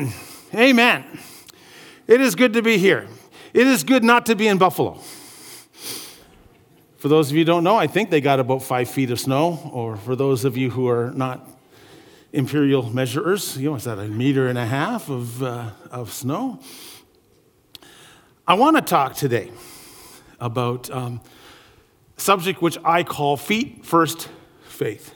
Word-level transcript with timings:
Amen. 0.00 0.12
Amen. 0.54 1.04
It 2.06 2.20
is 2.20 2.34
good 2.34 2.54
to 2.54 2.62
be 2.62 2.78
here. 2.78 3.06
It 3.52 3.66
is 3.66 3.84
good 3.84 4.02
not 4.02 4.26
to 4.26 4.34
be 4.34 4.48
in 4.48 4.58
Buffalo. 4.58 4.94
For 6.96 7.08
those 7.08 7.30
of 7.30 7.36
you 7.36 7.40
who 7.40 7.46
don't 7.46 7.64
know, 7.64 7.76
I 7.76 7.86
think 7.86 8.10
they 8.10 8.20
got 8.20 8.40
about 8.40 8.62
five 8.62 8.88
feet 8.88 9.10
of 9.10 9.20
snow. 9.20 9.70
Or 9.72 9.96
for 9.96 10.16
those 10.16 10.44
of 10.44 10.56
you 10.56 10.70
who 10.70 10.88
are 10.88 11.10
not 11.12 11.48
imperial 12.32 12.88
measurers, 12.90 13.56
you 13.56 13.70
know, 13.70 13.76
is 13.76 13.84
that 13.84 13.98
a 13.98 14.06
meter 14.06 14.48
and 14.48 14.58
a 14.58 14.66
half 14.66 15.08
of, 15.08 15.42
uh, 15.42 15.70
of 15.90 16.12
snow? 16.12 16.60
I 18.46 18.54
want 18.54 18.76
to 18.76 18.82
talk 18.82 19.14
today 19.14 19.50
about 20.40 20.90
um, 20.90 21.20
a 22.16 22.20
subject 22.20 22.62
which 22.62 22.78
I 22.84 23.02
call 23.02 23.36
feet 23.36 23.84
first 23.84 24.28
faith. 24.62 25.14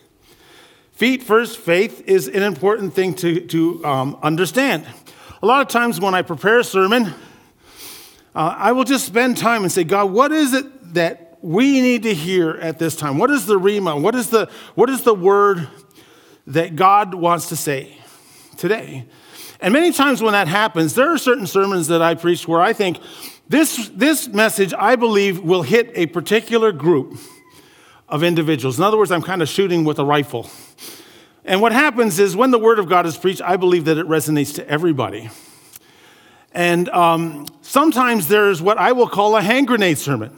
Feet 0.94 1.24
first 1.24 1.58
faith 1.58 2.04
is 2.06 2.28
an 2.28 2.44
important 2.44 2.94
thing 2.94 3.14
to, 3.14 3.40
to 3.40 3.84
um, 3.84 4.16
understand. 4.22 4.86
A 5.42 5.46
lot 5.46 5.60
of 5.60 5.66
times 5.66 6.00
when 6.00 6.14
I 6.14 6.22
prepare 6.22 6.60
a 6.60 6.64
sermon, 6.64 7.06
uh, 8.32 8.54
I 8.56 8.70
will 8.70 8.84
just 8.84 9.04
spend 9.04 9.36
time 9.36 9.64
and 9.64 9.72
say, 9.72 9.82
God, 9.82 10.12
what 10.12 10.30
is 10.30 10.54
it 10.54 10.94
that 10.94 11.36
we 11.40 11.80
need 11.80 12.04
to 12.04 12.14
hear 12.14 12.52
at 12.52 12.78
this 12.78 12.94
time? 12.94 13.18
What 13.18 13.32
is 13.32 13.44
the 13.44 13.58
rhema? 13.58 14.00
What 14.00 14.14
is 14.14 14.30
the, 14.30 14.48
what 14.76 14.88
is 14.88 15.02
the 15.02 15.14
word 15.14 15.66
that 16.46 16.76
God 16.76 17.12
wants 17.12 17.48
to 17.48 17.56
say 17.56 17.98
today? 18.56 19.04
And 19.58 19.72
many 19.72 19.90
times 19.90 20.22
when 20.22 20.32
that 20.32 20.46
happens, 20.46 20.94
there 20.94 21.12
are 21.12 21.18
certain 21.18 21.48
sermons 21.48 21.88
that 21.88 22.02
I 22.02 22.14
preach 22.14 22.46
where 22.46 22.62
I 22.62 22.72
think 22.72 23.00
this, 23.48 23.88
this 23.88 24.28
message, 24.28 24.72
I 24.72 24.94
believe, 24.94 25.40
will 25.40 25.62
hit 25.62 25.90
a 25.96 26.06
particular 26.06 26.70
group 26.70 27.18
of 28.08 28.22
individuals. 28.22 28.78
In 28.78 28.84
other 28.84 28.98
words, 28.98 29.10
I'm 29.10 29.22
kind 29.22 29.42
of 29.42 29.48
shooting 29.48 29.84
with 29.84 29.98
a 29.98 30.04
rifle. 30.04 30.50
And 31.44 31.60
what 31.60 31.72
happens 31.72 32.18
is 32.18 32.36
when 32.36 32.50
the 32.50 32.58
word 32.58 32.78
of 32.78 32.88
God 32.88 33.06
is 33.06 33.16
preached, 33.16 33.42
I 33.42 33.56
believe 33.56 33.84
that 33.86 33.98
it 33.98 34.06
resonates 34.06 34.54
to 34.56 34.68
everybody. 34.68 35.30
And 36.52 36.88
um, 36.90 37.46
sometimes 37.62 38.28
there's 38.28 38.62
what 38.62 38.78
I 38.78 38.92
will 38.92 39.08
call 39.08 39.36
a 39.36 39.42
hand 39.42 39.66
grenade 39.66 39.98
sermon. 39.98 40.36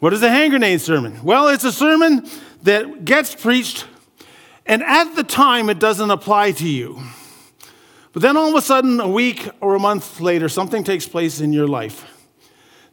What 0.00 0.12
is 0.12 0.22
a 0.22 0.28
hand 0.28 0.50
grenade 0.50 0.80
sermon? 0.80 1.22
Well, 1.22 1.48
it's 1.48 1.64
a 1.64 1.72
sermon 1.72 2.26
that 2.62 3.04
gets 3.04 3.34
preached, 3.34 3.86
and 4.66 4.82
at 4.82 5.14
the 5.14 5.22
time 5.22 5.70
it 5.70 5.78
doesn't 5.78 6.10
apply 6.10 6.52
to 6.52 6.68
you. 6.68 7.00
But 8.12 8.22
then 8.22 8.36
all 8.36 8.48
of 8.48 8.54
a 8.56 8.62
sudden, 8.62 8.98
a 8.98 9.08
week 9.08 9.48
or 9.60 9.74
a 9.74 9.78
month 9.78 10.20
later, 10.20 10.48
something 10.48 10.82
takes 10.82 11.06
place 11.06 11.40
in 11.40 11.52
your 11.52 11.68
life 11.68 12.19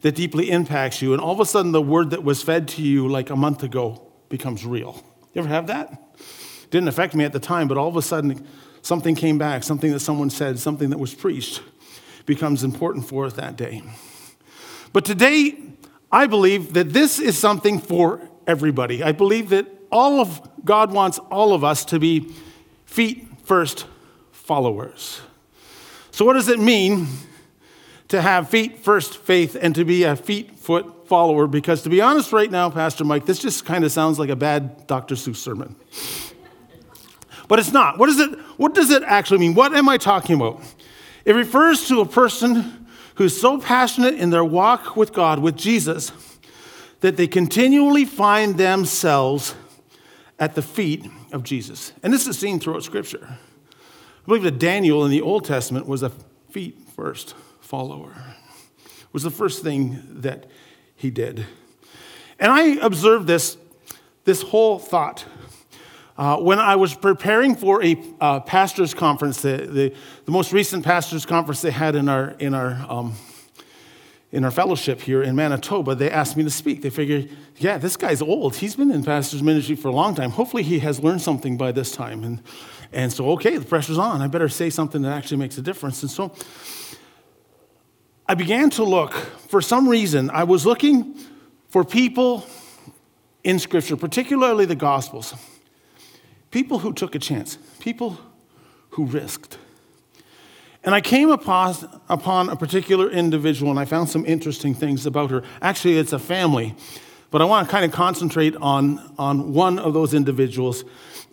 that 0.00 0.14
deeply 0.14 0.50
impacts 0.50 1.02
you, 1.02 1.12
and 1.12 1.20
all 1.20 1.32
of 1.32 1.40
a 1.40 1.46
sudden, 1.46 1.72
the 1.72 1.82
word 1.82 2.10
that 2.10 2.22
was 2.22 2.42
fed 2.42 2.68
to 2.68 2.82
you 2.82 3.08
like 3.08 3.30
a 3.30 3.36
month 3.36 3.62
ago 3.62 4.10
becomes 4.28 4.64
real. 4.64 5.02
You 5.34 5.40
ever 5.40 5.48
have 5.48 5.66
that? 5.66 6.02
Didn't 6.70 6.88
affect 6.88 7.14
me 7.14 7.24
at 7.24 7.32
the 7.32 7.40
time, 7.40 7.68
but 7.68 7.78
all 7.78 7.88
of 7.88 7.96
a 7.96 8.02
sudden 8.02 8.46
something 8.82 9.14
came 9.14 9.38
back, 9.38 9.64
something 9.64 9.92
that 9.92 10.00
someone 10.00 10.30
said, 10.30 10.58
something 10.58 10.90
that 10.90 10.98
was 10.98 11.14
preached 11.14 11.62
becomes 12.26 12.62
important 12.62 13.06
for 13.06 13.24
us 13.24 13.32
that 13.34 13.56
day. 13.56 13.82
But 14.92 15.04
today, 15.04 15.56
I 16.10 16.26
believe 16.26 16.74
that 16.74 16.92
this 16.92 17.18
is 17.18 17.36
something 17.36 17.78
for 17.78 18.28
everybody. 18.46 19.02
I 19.02 19.12
believe 19.12 19.50
that 19.50 19.66
all 19.90 20.20
of 20.20 20.40
God 20.64 20.92
wants 20.92 21.18
all 21.30 21.52
of 21.54 21.64
us 21.64 21.84
to 21.86 21.98
be 21.98 22.34
feet 22.84 23.26
first 23.44 23.86
followers. 24.32 25.20
So, 26.10 26.24
what 26.24 26.34
does 26.34 26.48
it 26.48 26.58
mean 26.58 27.06
to 28.08 28.22
have 28.22 28.48
feet 28.48 28.78
first 28.78 29.18
faith 29.18 29.56
and 29.60 29.74
to 29.74 29.84
be 29.84 30.04
a 30.04 30.16
feet 30.16 30.58
foot 30.58 31.08
follower? 31.08 31.46
Because 31.46 31.82
to 31.82 31.88
be 31.88 32.00
honest, 32.00 32.32
right 32.32 32.50
now, 32.50 32.70
Pastor 32.70 33.04
Mike, 33.04 33.26
this 33.26 33.38
just 33.38 33.64
kind 33.64 33.84
of 33.84 33.92
sounds 33.92 34.18
like 34.18 34.30
a 34.30 34.36
bad 34.36 34.86
Dr. 34.86 35.14
Seuss 35.14 35.36
sermon 35.36 35.76
but 37.48 37.58
it's 37.58 37.72
not. 37.72 37.98
What, 37.98 38.10
is 38.10 38.20
it, 38.20 38.38
what 38.58 38.74
does 38.74 38.90
it 38.90 39.02
actually 39.02 39.38
mean? 39.38 39.54
What 39.54 39.74
am 39.74 39.88
I 39.88 39.96
talking 39.96 40.36
about? 40.36 40.60
It 41.24 41.34
refers 41.34 41.88
to 41.88 42.00
a 42.00 42.06
person 42.06 42.86
who's 43.16 43.38
so 43.38 43.58
passionate 43.58 44.14
in 44.14 44.30
their 44.30 44.44
walk 44.44 44.96
with 44.96 45.12
God, 45.12 45.40
with 45.40 45.56
Jesus, 45.56 46.12
that 47.00 47.16
they 47.16 47.26
continually 47.26 48.04
find 48.04 48.56
themselves 48.56 49.54
at 50.38 50.54
the 50.54 50.62
feet 50.62 51.08
of 51.32 51.42
Jesus. 51.42 51.92
And 52.02 52.12
this 52.12 52.26
is 52.26 52.38
seen 52.38 52.60
throughout 52.60 52.84
Scripture. 52.84 53.26
I 53.30 54.26
believe 54.26 54.42
that 54.42 54.58
Daniel 54.58 55.04
in 55.04 55.10
the 55.10 55.22
Old 55.22 55.44
Testament 55.44 55.86
was 55.86 56.02
a 56.02 56.12
feet 56.50 56.78
first 56.94 57.34
follower, 57.68 58.14
was 59.12 59.22
the 59.22 59.30
first 59.30 59.62
thing 59.62 60.02
that 60.08 60.46
he 60.96 61.10
did. 61.10 61.44
And 62.40 62.50
I 62.50 62.62
observed 62.80 63.26
this, 63.26 63.58
this 64.24 64.40
whole 64.40 64.78
thought 64.78 65.26
uh, 66.16 66.38
when 66.38 66.58
I 66.58 66.76
was 66.76 66.94
preparing 66.94 67.54
for 67.54 67.84
a 67.84 68.02
uh, 68.22 68.40
pastor's 68.40 68.94
conference, 68.94 69.42
the, 69.42 69.58
the, 69.58 69.94
the, 70.24 70.32
most 70.32 70.50
recent 70.50 70.82
pastor's 70.82 71.26
conference 71.26 71.60
they 71.60 71.70
had 71.70 71.94
in 71.94 72.08
our, 72.08 72.30
in, 72.38 72.54
our, 72.54 72.86
um, 72.88 73.12
in 74.32 74.46
our 74.46 74.50
fellowship 74.50 75.02
here 75.02 75.22
in 75.22 75.36
Manitoba, 75.36 75.94
they 75.94 76.10
asked 76.10 76.38
me 76.38 76.44
to 76.44 76.50
speak. 76.50 76.80
They 76.80 76.90
figured, 76.90 77.28
yeah, 77.58 77.76
this 77.76 77.98
guy's 77.98 78.22
old. 78.22 78.56
He's 78.56 78.76
been 78.76 78.90
in 78.90 79.04
pastor's 79.04 79.42
ministry 79.42 79.76
for 79.76 79.88
a 79.88 79.92
long 79.92 80.14
time. 80.14 80.30
Hopefully, 80.30 80.62
he 80.62 80.78
has 80.78 81.00
learned 81.00 81.20
something 81.20 81.58
by 81.58 81.70
this 81.70 81.92
time. 81.92 82.24
And, 82.24 82.42
and 82.94 83.12
so, 83.12 83.30
okay, 83.32 83.58
the 83.58 83.66
pressure's 83.66 83.98
on. 83.98 84.22
I 84.22 84.26
better 84.26 84.48
say 84.48 84.70
something 84.70 85.02
that 85.02 85.12
actually 85.12 85.36
makes 85.36 85.58
a 85.58 85.62
difference. 85.62 86.02
And 86.02 86.10
so 86.10 86.32
I 88.28 88.34
began 88.34 88.68
to 88.70 88.84
look. 88.84 89.14
For 89.14 89.62
some 89.62 89.88
reason, 89.88 90.28
I 90.30 90.44
was 90.44 90.66
looking 90.66 91.14
for 91.70 91.82
people 91.82 92.46
in 93.42 93.58
Scripture, 93.58 93.96
particularly 93.96 94.66
the 94.66 94.76
Gospels 94.76 95.34
People 96.50 96.78
who 96.78 96.92
took 96.94 97.14
a 97.14 97.18
chance, 97.18 97.58
people 97.78 98.18
who 98.90 99.04
risked. 99.04 99.58
And 100.82 100.94
I 100.94 101.02
came 101.02 101.28
upon, 101.30 101.74
upon 102.08 102.48
a 102.48 102.56
particular 102.56 103.10
individual 103.10 103.70
and 103.70 103.78
I 103.78 103.84
found 103.84 104.08
some 104.08 104.24
interesting 104.24 104.74
things 104.74 105.04
about 105.04 105.30
her. 105.30 105.42
Actually, 105.60 105.98
it's 105.98 106.14
a 106.14 106.18
family, 106.18 106.74
but 107.30 107.42
I 107.42 107.44
want 107.44 107.68
to 107.68 107.70
kind 107.70 107.84
of 107.84 107.92
concentrate 107.92 108.56
on, 108.56 109.14
on 109.18 109.52
one 109.52 109.78
of 109.78 109.92
those 109.92 110.14
individuals. 110.14 110.84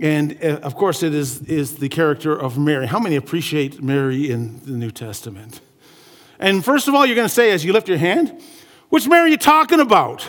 And 0.02 0.38
uh, 0.44 0.60
of 0.64 0.76
course, 0.76 1.02
it 1.02 1.14
is, 1.14 1.42
is 1.44 1.78
the 1.78 1.88
character 1.88 2.36
of 2.36 2.58
Mary. 2.58 2.88
How 2.88 3.00
many 3.00 3.16
appreciate 3.16 3.82
Mary 3.82 4.30
in 4.30 4.60
the 4.66 4.74
New 4.74 4.92
Testament? 4.92 5.62
And 6.46 6.64
first 6.64 6.88
of 6.88 6.94
all, 6.94 7.08
you're 7.08 7.16
going 7.16 7.28
to 7.28 7.34
say, 7.34 7.50
as 7.50 7.66
you 7.66 7.74
lift 7.74 7.90
your 7.90 7.98
hand, 7.98 8.40
which 8.90 9.08
Mary 9.08 9.24
are 9.24 9.32
you 9.32 9.38
talking 9.38 9.80
about? 9.80 10.28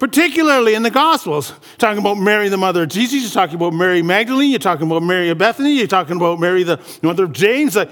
particularly 0.00 0.74
in 0.74 0.82
the 0.82 0.90
Gospels. 0.90 1.54
Talking 1.78 2.00
about 2.00 2.18
Mary, 2.18 2.50
the 2.50 2.58
mother 2.58 2.82
of 2.82 2.90
Jesus, 2.90 3.22
you're 3.22 3.30
talking 3.30 3.54
about 3.54 3.72
Mary 3.72 4.02
Magdalene, 4.02 4.50
you're 4.50 4.58
talking 4.58 4.86
about 4.86 5.02
Mary 5.02 5.30
of 5.30 5.38
Bethany, 5.38 5.78
you're 5.78 5.86
talking 5.86 6.16
about 6.16 6.38
Mary, 6.38 6.62
the 6.62 6.78
mother 7.00 7.24
of 7.24 7.32
James. 7.32 7.74
I, 7.74 7.88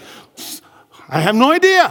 I 1.09 1.21
have 1.21 1.35
no 1.35 1.53
idea. 1.53 1.89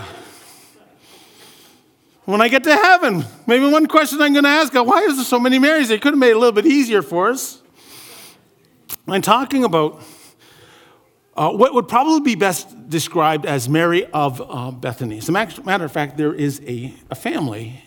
When 2.25 2.39
I 2.39 2.49
get 2.49 2.63
to 2.65 2.75
heaven, 2.75 3.25
maybe 3.47 3.65
one 3.65 3.87
question 3.87 4.21
I'm 4.21 4.33
going 4.33 4.43
to 4.43 4.49
ask 4.49 4.73
why 4.73 5.01
is 5.03 5.15
there 5.15 5.25
so 5.25 5.39
many 5.39 5.57
Marys? 5.57 5.87
They 5.87 5.97
could 5.97 6.13
have 6.13 6.19
made 6.19 6.31
it 6.31 6.35
a 6.35 6.39
little 6.39 6.51
bit 6.51 6.67
easier 6.67 7.01
for 7.01 7.29
us. 7.29 7.59
I'm 9.07 9.23
talking 9.23 9.63
about 9.63 10.03
uh, 11.41 11.51
what 11.51 11.73
would 11.73 11.87
probably 11.87 12.21
be 12.21 12.35
best 12.35 12.89
described 12.89 13.47
as 13.47 13.67
Mary 13.67 14.05
of 14.13 14.41
uh, 14.41 14.69
Bethany. 14.69 15.17
As 15.17 15.27
a 15.27 15.31
matter 15.31 15.85
of 15.85 15.91
fact, 15.91 16.15
there 16.15 16.33
is 16.33 16.61
a, 16.67 16.93
a 17.09 17.15
family 17.15 17.81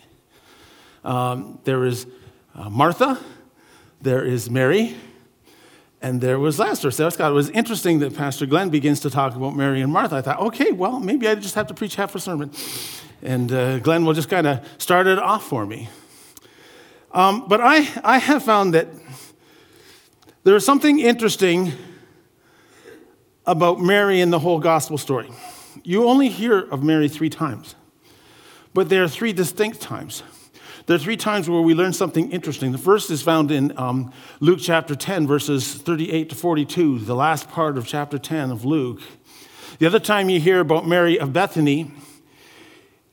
um, 1.04 1.58
there 1.64 1.84
is 1.84 2.06
uh, 2.54 2.70
Martha, 2.70 3.20
there 4.00 4.24
is 4.24 4.48
Mary, 4.48 4.96
and 6.00 6.20
there 6.20 6.38
was 6.38 6.58
Lazarus. 6.58 6.96
So, 6.96 7.06
it 7.06 7.30
was 7.30 7.50
interesting 7.50 7.98
that 7.98 8.14
Pastor 8.14 8.46
Glenn 8.46 8.70
begins 8.70 9.00
to 9.00 9.10
talk 9.10 9.36
about 9.36 9.54
Mary 9.54 9.82
and 9.82 9.92
Martha. 9.92 10.16
I 10.16 10.22
thought, 10.22 10.40
okay, 10.40 10.72
well, 10.72 10.98
maybe 10.98 11.28
I 11.28 11.34
just 11.34 11.54
have 11.54 11.66
to 11.68 11.74
preach 11.74 11.94
half 11.96 12.14
a 12.14 12.20
sermon. 12.20 12.50
And 13.22 13.52
uh, 13.52 13.78
Glenn 13.78 14.04
will 14.04 14.14
just 14.14 14.30
kind 14.30 14.46
of 14.46 14.66
start 14.78 15.06
it 15.06 15.18
off 15.18 15.46
for 15.46 15.66
me. 15.66 15.88
Um, 17.12 17.46
but 17.48 17.60
I, 17.60 17.86
I 18.02 18.18
have 18.18 18.42
found 18.42 18.74
that 18.74 18.88
there 20.42 20.56
is 20.56 20.64
something 20.64 20.98
interesting 20.98 21.72
about 23.46 23.80
Mary 23.80 24.20
in 24.20 24.30
the 24.30 24.38
whole 24.38 24.58
gospel 24.58 24.98
story. 24.98 25.30
You 25.82 26.06
only 26.06 26.28
hear 26.28 26.60
of 26.60 26.82
Mary 26.82 27.08
three 27.08 27.30
times, 27.30 27.74
but 28.72 28.88
there 28.88 29.02
are 29.02 29.08
three 29.08 29.32
distinct 29.32 29.80
times. 29.80 30.22
There 30.86 30.96
are 30.96 31.00
three 31.00 31.16
times 31.16 31.48
where 31.48 31.62
we 31.62 31.72
learn 31.72 31.94
something 31.94 32.30
interesting. 32.30 32.72
The 32.72 32.78
first 32.78 33.10
is 33.10 33.22
found 33.22 33.50
in 33.50 33.76
um, 33.78 34.12
Luke 34.40 34.58
chapter 34.62 34.94
10, 34.94 35.26
verses 35.26 35.74
38 35.74 36.28
to 36.28 36.34
42, 36.34 36.98
the 37.00 37.14
last 37.14 37.48
part 37.48 37.78
of 37.78 37.86
chapter 37.86 38.18
10 38.18 38.50
of 38.50 38.64
Luke. 38.66 39.00
The 39.78 39.86
other 39.86 39.98
time 39.98 40.28
you 40.28 40.38
hear 40.40 40.60
about 40.60 40.86
Mary 40.86 41.18
of 41.18 41.32
Bethany 41.32 41.90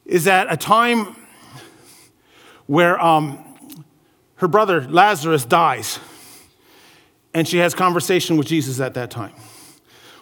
is 0.05 0.27
at 0.27 0.51
a 0.51 0.57
time 0.57 1.15
where 2.67 3.01
um, 3.01 3.39
her 4.35 4.47
brother 4.47 4.81
Lazarus 4.81 5.45
dies, 5.45 5.99
and 7.33 7.47
she 7.47 7.59
has 7.59 7.73
conversation 7.73 8.35
with 8.35 8.47
Jesus 8.47 8.81
at 8.81 8.93
that 8.95 9.11
time. 9.11 9.33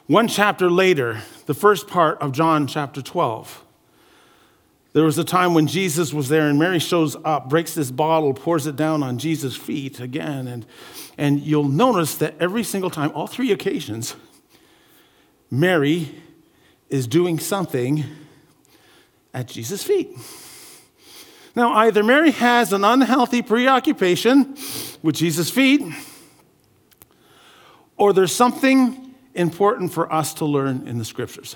One 0.10 0.28
chapter 0.28 0.72
later, 0.72 1.22
the 1.46 1.54
first 1.54 1.88
part 1.88 2.20
of 2.20 2.32
John 2.32 2.66
chapter 2.66 3.00
12, 3.00 3.64
there 4.94 5.04
was 5.04 5.20
a 5.20 5.24
time 5.24 5.54
when 5.54 5.68
Jesus 5.68 6.12
was 6.12 6.30
there, 6.30 6.48
and 6.48 6.58
Mary 6.58 6.80
shows 6.80 7.16
up, 7.24 7.48
breaks 7.48 7.76
this 7.76 7.92
bottle, 7.92 8.34
pours 8.34 8.66
it 8.66 8.76
down 8.76 9.04
on 9.04 9.20
Jesus' 9.20 9.56
feet 9.56 10.00
again. 10.00 10.48
And, 10.48 10.66
and 11.16 11.40
you'll 11.40 11.70
notice 11.70 12.16
that 12.16 12.34
every 12.40 12.64
single 12.64 12.90
time, 12.90 13.12
all 13.14 13.28
three 13.28 13.52
occasions, 13.52 14.16
Mary 15.52 16.16
is 16.90 17.06
doing 17.06 17.38
something 17.38 18.04
at 19.32 19.46
Jesus' 19.46 19.84
feet. 19.84 20.10
Now, 21.56 21.74
either 21.74 22.02
Mary 22.02 22.32
has 22.32 22.74
an 22.74 22.84
unhealthy 22.84 23.44
preoccupation 23.44 24.58
with 25.04 25.14
Jesus' 25.14 25.52
feet, 25.52 25.84
or 27.96 28.12
there's 28.12 28.34
something 28.34 29.06
important 29.34 29.94
for 29.94 30.12
us 30.12 30.34
to 30.36 30.46
learn 30.46 30.88
in 30.88 30.98
the 30.98 31.06
scriptures. 31.06 31.56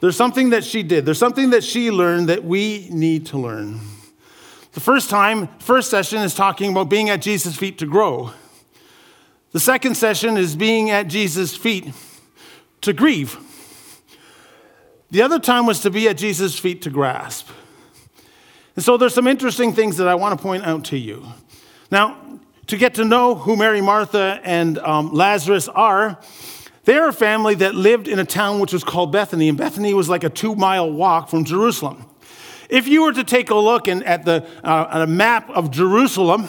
There's 0.00 0.16
something 0.16 0.50
that 0.50 0.64
she 0.64 0.82
did, 0.82 1.06
there's 1.06 1.18
something 1.18 1.50
that 1.50 1.62
she 1.62 1.90
learned 1.90 2.28
that 2.28 2.44
we 2.44 2.88
need 2.90 3.26
to 3.26 3.38
learn. 3.38 3.80
The 4.72 4.80
first 4.80 5.10
time, 5.10 5.48
first 5.58 5.90
session 5.90 6.18
is 6.22 6.34
talking 6.34 6.72
about 6.72 6.88
being 6.88 7.10
at 7.10 7.20
Jesus' 7.20 7.56
feet 7.56 7.78
to 7.78 7.86
grow. 7.86 8.32
The 9.52 9.60
second 9.60 9.96
session 9.96 10.38
is 10.38 10.56
being 10.56 10.90
at 10.90 11.08
Jesus' 11.08 11.54
feet 11.54 11.92
to 12.80 12.92
grieve. 12.92 13.38
The 15.10 15.20
other 15.20 15.38
time 15.38 15.66
was 15.66 15.80
to 15.80 15.90
be 15.90 16.08
at 16.08 16.16
Jesus' 16.16 16.58
feet 16.58 16.80
to 16.82 16.90
grasp. 16.90 17.48
And 18.74 18.84
so 18.84 18.96
there's 18.96 19.14
some 19.14 19.26
interesting 19.26 19.74
things 19.74 19.98
that 19.98 20.08
I 20.08 20.14
want 20.14 20.38
to 20.38 20.42
point 20.42 20.64
out 20.64 20.86
to 20.86 20.96
you. 20.96 21.26
Now, 21.90 22.16
to 22.68 22.78
get 22.78 22.94
to 22.94 23.04
know 23.04 23.34
who 23.34 23.56
Mary, 23.56 23.82
Martha, 23.82 24.40
and 24.42 24.78
um, 24.78 25.12
Lazarus 25.12 25.68
are, 25.68 26.18
they're 26.84 27.08
a 27.08 27.12
family 27.12 27.54
that 27.56 27.74
lived 27.74 28.08
in 28.08 28.18
a 28.18 28.24
town 28.24 28.58
which 28.58 28.72
was 28.72 28.82
called 28.82 29.12
Bethany, 29.12 29.48
and 29.48 29.56
Bethany 29.56 29.94
was 29.94 30.08
like 30.08 30.24
a 30.24 30.30
two 30.30 30.54
mile 30.56 30.90
walk 30.90 31.28
from 31.28 31.44
Jerusalem. 31.44 32.06
If 32.68 32.88
you 32.88 33.02
were 33.02 33.12
to 33.12 33.24
take 33.24 33.50
a 33.50 33.54
look 33.54 33.86
in, 33.86 34.02
at 34.02 34.24
the 34.24 34.46
uh, 34.64 35.02
a 35.02 35.06
map 35.06 35.48
of 35.50 35.70
Jerusalem 35.70 36.48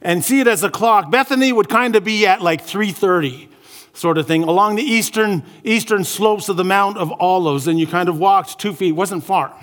and 0.00 0.24
see 0.24 0.40
it 0.40 0.46
as 0.46 0.62
a 0.62 0.70
clock, 0.70 1.10
Bethany 1.10 1.52
would 1.52 1.68
kind 1.68 1.96
of 1.96 2.04
be 2.04 2.26
at 2.26 2.40
like 2.40 2.62
3:30 2.62 3.48
sort 3.92 4.16
of 4.16 4.26
thing 4.26 4.44
along 4.44 4.76
the 4.76 4.82
eastern 4.82 5.42
eastern 5.64 6.04
slopes 6.04 6.48
of 6.48 6.56
the 6.56 6.64
Mount 6.64 6.96
of 6.96 7.12
Olives, 7.20 7.66
and 7.66 7.78
you 7.78 7.86
kind 7.86 8.08
of 8.08 8.18
walked 8.18 8.58
two 8.58 8.72
feet. 8.72 8.92
wasn't 8.92 9.24
far. 9.24 9.54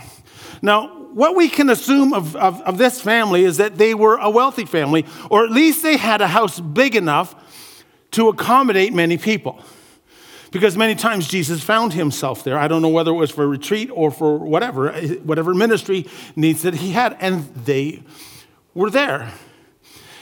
Now, 0.61 0.89
what 1.13 1.35
we 1.35 1.49
can 1.49 1.69
assume 1.69 2.13
of, 2.13 2.35
of, 2.35 2.61
of 2.61 2.77
this 2.77 3.01
family 3.01 3.43
is 3.43 3.57
that 3.57 3.77
they 3.77 3.95
were 3.95 4.17
a 4.17 4.29
wealthy 4.29 4.65
family, 4.65 5.05
or 5.31 5.43
at 5.45 5.51
least 5.51 5.81
they 5.81 5.97
had 5.97 6.21
a 6.21 6.27
house 6.27 6.59
big 6.59 6.95
enough 6.95 7.35
to 8.11 8.29
accommodate 8.29 8.93
many 8.93 9.17
people. 9.17 9.63
Because 10.51 10.77
many 10.77 10.95
times 10.95 11.27
Jesus 11.27 11.61
found 11.61 11.93
himself 11.93 12.43
there. 12.43 12.57
I 12.57 12.67
don't 12.67 12.81
know 12.81 12.89
whether 12.89 13.11
it 13.11 13.15
was 13.15 13.31
for 13.31 13.47
retreat 13.47 13.89
or 13.93 14.11
for 14.11 14.37
whatever, 14.37 14.91
whatever 15.23 15.53
ministry 15.53 16.07
needs 16.35 16.61
that 16.61 16.75
he 16.75 16.91
had, 16.91 17.17
and 17.19 17.43
they 17.53 18.03
were 18.73 18.89
there. 18.89 19.33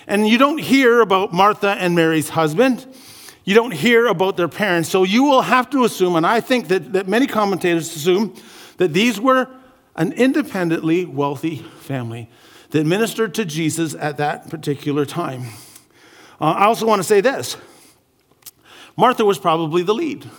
And 0.08 0.28
you 0.28 0.38
don't 0.38 0.60
hear 0.60 1.02
about 1.02 1.32
Martha 1.32 1.72
and 1.72 1.96
Mary's 1.96 2.30
husband. 2.30 2.86
You 3.44 3.54
don't 3.54 3.72
hear 3.72 4.08
about 4.08 4.38
their 4.38 4.48
parents. 4.48 4.90
So 4.90 5.04
you 5.04 5.24
will 5.24 5.42
have 5.42 5.70
to 5.72 5.84
assume, 5.84 6.16
and 6.16 6.26
I 6.26 6.42
think 6.42 6.68
that, 6.70 6.94
that 6.94 7.08
many 7.08 7.28
commentators 7.28 7.96
assume, 7.96 8.36
that 8.78 8.94
these 8.94 9.20
were 9.20 9.48
an 9.96 10.12
independently 10.14 11.06
wealthy 11.06 11.58
family 11.80 12.30
that 12.72 12.86
ministered 12.86 13.34
to 13.36 13.46
Jesus 13.46 13.96
at 13.96 14.18
that 14.18 14.50
particular 14.50 15.06
time. 15.06 15.44
Uh, 16.42 16.46
I 16.46 16.66
also 16.66 16.86
want 16.86 17.00
to 17.00 17.08
say 17.08 17.22
this 17.22 17.56
Martha 18.98 19.26
was 19.26 19.38
probably 19.38 19.84
the 19.84 19.94
lead. 19.94 20.30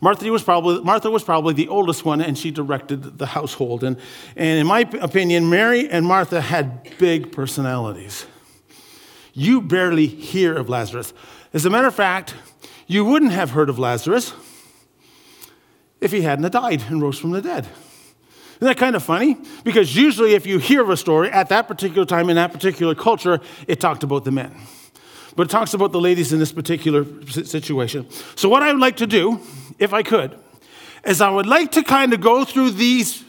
Martha 0.00 0.30
was 0.30 0.42
probably, 0.42 0.82
Martha 0.82 1.10
was 1.10 1.22
probably 1.22 1.52
the 1.52 1.68
oldest 1.68 2.04
one, 2.04 2.22
and 2.22 2.36
she 2.38 2.50
directed 2.50 3.18
the 3.18 3.26
household. 3.26 3.84
And, 3.84 3.98
and 4.34 4.58
in 4.58 4.66
my 4.66 4.80
opinion, 5.00 5.50
Mary 5.50 5.88
and 5.88 6.06
Martha 6.06 6.40
had 6.40 6.96
big 6.98 7.32
personalities. 7.32 8.26
You 9.34 9.60
barely 9.60 10.06
hear 10.06 10.56
of 10.56 10.68
Lazarus. 10.68 11.12
As 11.52 11.66
a 11.66 11.70
matter 11.70 11.88
of 11.88 11.94
fact, 11.94 12.34
you 12.86 13.04
wouldn't 13.04 13.32
have 13.32 13.50
heard 13.50 13.68
of 13.68 13.78
Lazarus 13.78 14.32
if 16.00 16.12
he 16.12 16.22
hadn't 16.22 16.50
died 16.50 16.84
and 16.88 17.02
rose 17.02 17.18
from 17.18 17.32
the 17.32 17.42
dead. 17.42 17.68
Isn't 18.56 18.68
that 18.68 18.78
kind 18.78 18.96
of 18.96 19.02
funny? 19.02 19.36
Because 19.64 19.94
usually, 19.94 20.34
if 20.34 20.46
you 20.46 20.58
hear 20.58 20.82
of 20.82 20.90
a 20.90 20.96
story 20.96 21.30
at 21.30 21.48
that 21.50 21.68
particular 21.68 22.06
time 22.06 22.30
in 22.30 22.36
that 22.36 22.52
particular 22.52 22.94
culture, 22.94 23.40
it 23.66 23.80
talked 23.80 24.02
about 24.02 24.24
the 24.24 24.30
men. 24.30 24.54
But 25.36 25.46
it 25.46 25.50
talks 25.50 25.74
about 25.74 25.92
the 25.92 26.00
ladies 26.00 26.32
in 26.32 26.38
this 26.38 26.52
particular 26.52 27.04
situation. 27.28 28.08
So, 28.36 28.48
what 28.48 28.62
I 28.62 28.72
would 28.72 28.80
like 28.80 28.96
to 28.96 29.06
do, 29.06 29.40
if 29.78 29.92
I 29.92 30.02
could, 30.02 30.38
is 31.04 31.20
I 31.20 31.30
would 31.30 31.46
like 31.46 31.72
to 31.72 31.82
kind 31.82 32.12
of 32.12 32.20
go 32.20 32.44
through 32.44 32.72
these 32.72 33.24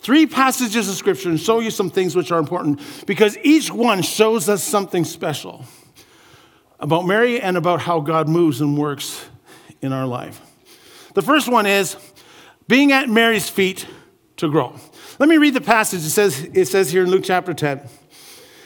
three 0.00 0.26
passages 0.26 0.88
of 0.88 0.94
Scripture 0.96 1.28
and 1.28 1.40
show 1.40 1.60
you 1.60 1.70
some 1.70 1.90
things 1.90 2.14
which 2.14 2.30
are 2.30 2.38
important 2.38 2.80
because 3.06 3.36
each 3.42 3.72
one 3.72 4.02
shows 4.02 4.48
us 4.48 4.62
something 4.62 5.04
special 5.04 5.64
about 6.78 7.06
Mary 7.06 7.40
and 7.40 7.56
about 7.56 7.80
how 7.80 8.00
God 8.00 8.28
moves 8.28 8.60
and 8.60 8.76
works 8.76 9.24
in 9.80 9.92
our 9.92 10.06
life. 10.06 10.40
The 11.14 11.22
first 11.22 11.48
one 11.48 11.66
is 11.66 11.96
being 12.68 12.92
at 12.92 13.08
Mary's 13.08 13.48
feet 13.48 13.86
to 14.36 14.50
grow. 14.50 14.76
Let 15.18 15.28
me 15.28 15.38
read 15.38 15.54
the 15.54 15.60
passage. 15.60 16.00
It 16.00 16.10
says, 16.10 16.42
it 16.52 16.66
says 16.66 16.90
here 16.90 17.04
in 17.04 17.10
Luke 17.10 17.24
chapter 17.24 17.54
10. 17.54 17.80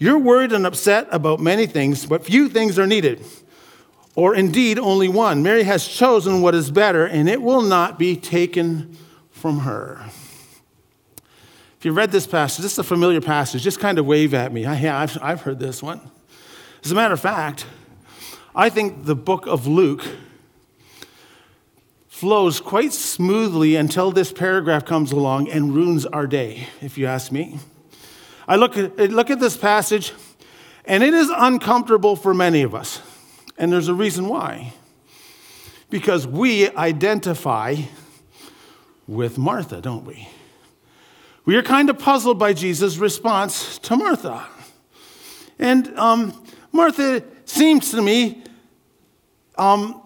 You're 0.00 0.18
worried 0.18 0.52
and 0.52 0.66
upset 0.66 1.08
about 1.10 1.40
many 1.40 1.66
things, 1.66 2.06
but 2.06 2.24
few 2.24 2.48
things 2.48 2.78
are 2.78 2.86
needed. 2.86 3.22
Or 4.14 4.34
indeed, 4.34 4.78
only 4.78 5.08
one. 5.08 5.42
Mary 5.42 5.62
has 5.64 5.86
chosen 5.86 6.40
what 6.40 6.54
is 6.54 6.70
better, 6.70 7.04
and 7.04 7.28
it 7.28 7.42
will 7.42 7.60
not 7.60 7.98
be 7.98 8.16
taken 8.16 8.96
from 9.30 9.60
her. 9.60 10.02
If 11.78 11.84
you 11.84 11.92
read 11.92 12.12
this 12.12 12.26
passage, 12.26 12.62
this 12.62 12.72
is 12.72 12.78
a 12.78 12.82
familiar 12.82 13.20
passage, 13.20 13.62
just 13.62 13.78
kind 13.78 13.98
of 13.98 14.06
wave 14.06 14.32
at 14.32 14.54
me. 14.54 14.64
I, 14.64 14.72
have, 14.72 15.18
I've 15.20 15.42
heard 15.42 15.58
this 15.58 15.82
one. 15.82 16.00
As 16.82 16.90
a 16.90 16.94
matter 16.94 17.12
of 17.12 17.20
fact, 17.20 17.66
I 18.54 18.70
think 18.70 19.04
the 19.04 19.14
book 19.14 19.46
of 19.46 19.66
Luke 19.66 20.02
flows 22.08 22.58
quite 22.58 22.94
smoothly 22.94 23.76
until 23.76 24.12
this 24.12 24.32
paragraph 24.32 24.86
comes 24.86 25.12
along 25.12 25.50
and 25.50 25.74
ruins 25.74 26.06
our 26.06 26.26
day, 26.26 26.68
if 26.80 26.96
you 26.96 27.06
ask 27.06 27.30
me. 27.30 27.58
I 28.50 28.56
look 28.56 28.76
at, 28.76 28.98
look 29.12 29.30
at 29.30 29.38
this 29.38 29.56
passage, 29.56 30.12
and 30.84 31.04
it 31.04 31.14
is 31.14 31.30
uncomfortable 31.32 32.16
for 32.16 32.34
many 32.34 32.62
of 32.62 32.74
us. 32.74 33.00
And 33.56 33.72
there's 33.72 33.86
a 33.86 33.94
reason 33.94 34.26
why. 34.26 34.72
Because 35.88 36.26
we 36.26 36.68
identify 36.70 37.76
with 39.06 39.38
Martha, 39.38 39.80
don't 39.80 40.04
we? 40.04 40.28
We 41.44 41.54
are 41.54 41.62
kind 41.62 41.90
of 41.90 42.00
puzzled 42.00 42.40
by 42.40 42.52
Jesus' 42.52 42.96
response 42.96 43.78
to 43.78 43.94
Martha. 43.94 44.44
And 45.60 45.96
um, 45.96 46.44
Martha 46.72 47.22
seems 47.44 47.92
to 47.92 48.02
me 48.02 48.42
um, 49.58 50.02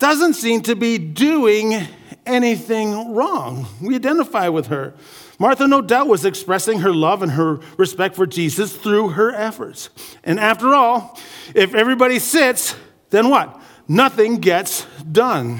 doesn't 0.00 0.34
seem 0.34 0.62
to 0.62 0.74
be 0.74 0.98
doing 0.98 1.86
anything 2.26 3.14
wrong. 3.14 3.68
We 3.80 3.94
identify 3.94 4.48
with 4.48 4.66
her. 4.66 4.94
Martha, 5.40 5.66
no 5.66 5.80
doubt, 5.80 6.06
was 6.06 6.26
expressing 6.26 6.80
her 6.80 6.92
love 6.92 7.22
and 7.22 7.32
her 7.32 7.60
respect 7.78 8.14
for 8.14 8.26
Jesus 8.26 8.76
through 8.76 9.08
her 9.08 9.34
efforts. 9.34 9.88
And 10.22 10.38
after 10.38 10.74
all, 10.74 11.18
if 11.54 11.74
everybody 11.74 12.18
sits, 12.18 12.76
then 13.08 13.30
what? 13.30 13.58
Nothing 13.88 14.36
gets 14.36 14.84
done. 15.10 15.58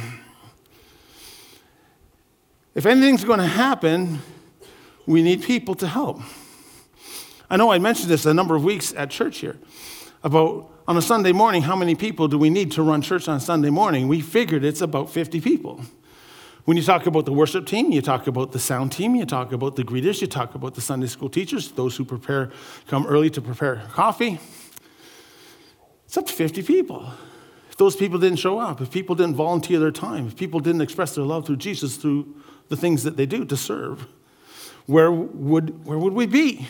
If 2.74 2.84
anything's 2.84 3.24
going 3.24 3.38
to 3.38 3.46
happen, 3.46 4.18
we 5.06 5.22
need 5.22 5.42
people 5.42 5.74
to 5.76 5.86
help. 5.86 6.20
I 7.48 7.56
know 7.56 7.72
I 7.72 7.78
mentioned 7.78 8.10
this 8.10 8.26
a 8.26 8.34
number 8.34 8.54
of 8.54 8.62
weeks 8.62 8.92
at 8.94 9.08
church 9.08 9.38
here 9.38 9.56
about 10.22 10.70
on 10.86 10.98
a 10.98 11.02
Sunday 11.02 11.32
morning, 11.32 11.62
how 11.62 11.74
many 11.74 11.94
people 11.94 12.28
do 12.28 12.36
we 12.36 12.50
need 12.50 12.72
to 12.72 12.82
run 12.82 13.00
church 13.00 13.28
on 13.28 13.40
Sunday 13.40 13.70
morning? 13.70 14.08
We 14.08 14.20
figured 14.20 14.62
it's 14.62 14.82
about 14.82 15.08
50 15.08 15.40
people. 15.40 15.80
When 16.64 16.76
you 16.76 16.82
talk 16.82 17.06
about 17.06 17.24
the 17.24 17.32
worship 17.32 17.66
team, 17.66 17.90
you 17.90 18.02
talk 18.02 18.26
about 18.26 18.52
the 18.52 18.58
sound 18.58 18.92
team, 18.92 19.14
you 19.14 19.24
talk 19.24 19.52
about 19.52 19.76
the 19.76 19.82
greeters, 19.82 20.20
you 20.20 20.26
talk 20.26 20.54
about 20.54 20.74
the 20.74 20.80
Sunday 20.80 21.06
school 21.06 21.30
teachers, 21.30 21.72
those 21.72 21.96
who 21.96 22.04
prepare, 22.04 22.50
come 22.86 23.06
early 23.06 23.30
to 23.30 23.40
prepare 23.40 23.82
coffee. 23.92 24.38
It's 26.04 26.16
up 26.16 26.26
to 26.26 26.32
50 26.32 26.62
people. 26.62 27.12
If 27.70 27.76
those 27.76 27.96
people 27.96 28.18
didn't 28.18 28.38
show 28.38 28.58
up, 28.58 28.80
if 28.80 28.90
people 28.90 29.14
didn't 29.14 29.36
volunteer 29.36 29.78
their 29.78 29.90
time, 29.90 30.26
if 30.26 30.36
people 30.36 30.60
didn't 30.60 30.82
express 30.82 31.14
their 31.14 31.24
love 31.24 31.46
through 31.46 31.56
Jesus 31.56 31.96
through 31.96 32.34
the 32.68 32.76
things 32.76 33.04
that 33.04 33.16
they 33.16 33.26
do 33.26 33.44
to 33.46 33.56
serve, 33.56 34.06
where 34.86 35.10
would, 35.10 35.86
where 35.86 35.98
would 35.98 36.12
we 36.12 36.26
be? 36.26 36.68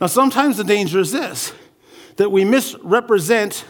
Now, 0.00 0.06
sometimes 0.06 0.56
the 0.56 0.64
danger 0.64 0.98
is 0.98 1.12
this 1.12 1.52
that 2.16 2.30
we 2.30 2.44
misrepresent 2.44 3.64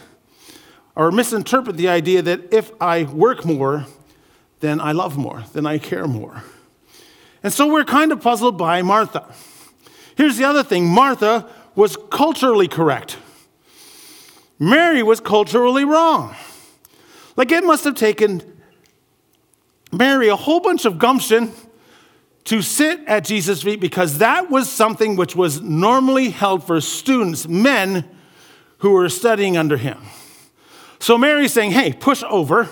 or 0.95 1.11
misinterpret 1.11 1.77
the 1.77 1.87
idea 1.87 2.21
that 2.21 2.53
if 2.53 2.71
I 2.81 3.03
work 3.03 3.45
more, 3.45 3.85
then 4.61 4.79
I 4.79 4.93
love 4.93 5.17
more, 5.17 5.43
then 5.53 5.65
I 5.65 5.77
care 5.77 6.07
more. 6.07 6.43
And 7.43 7.51
so 7.51 7.71
we're 7.71 7.83
kind 7.83 8.11
of 8.11 8.21
puzzled 8.21 8.57
by 8.57 8.81
Martha. 8.81 9.33
Here's 10.15 10.37
the 10.37 10.45
other 10.45 10.63
thing 10.63 10.87
Martha 10.87 11.47
was 11.75 11.97
culturally 12.09 12.67
correct, 12.67 13.17
Mary 14.59 15.03
was 15.03 15.19
culturally 15.19 15.83
wrong. 15.83 16.35
Like 17.35 17.51
it 17.51 17.63
must 17.63 17.83
have 17.85 17.95
taken 17.95 18.41
Mary 19.91 20.27
a 20.27 20.35
whole 20.35 20.59
bunch 20.59 20.85
of 20.85 20.99
gumption 20.99 21.51
to 22.45 22.61
sit 22.61 22.99
at 23.07 23.23
Jesus' 23.23 23.61
feet 23.63 23.79
because 23.79 24.17
that 24.17 24.49
was 24.49 24.69
something 24.69 25.15
which 25.15 25.35
was 25.35 25.61
normally 25.61 26.29
held 26.29 26.65
for 26.65 26.81
students, 26.81 27.47
men 27.47 28.05
who 28.79 28.91
were 28.91 29.09
studying 29.09 29.57
under 29.57 29.77
him. 29.77 29.97
So 30.99 31.17
Mary's 31.17 31.53
saying, 31.53 31.71
Hey, 31.71 31.93
push 31.93 32.23
over. 32.29 32.69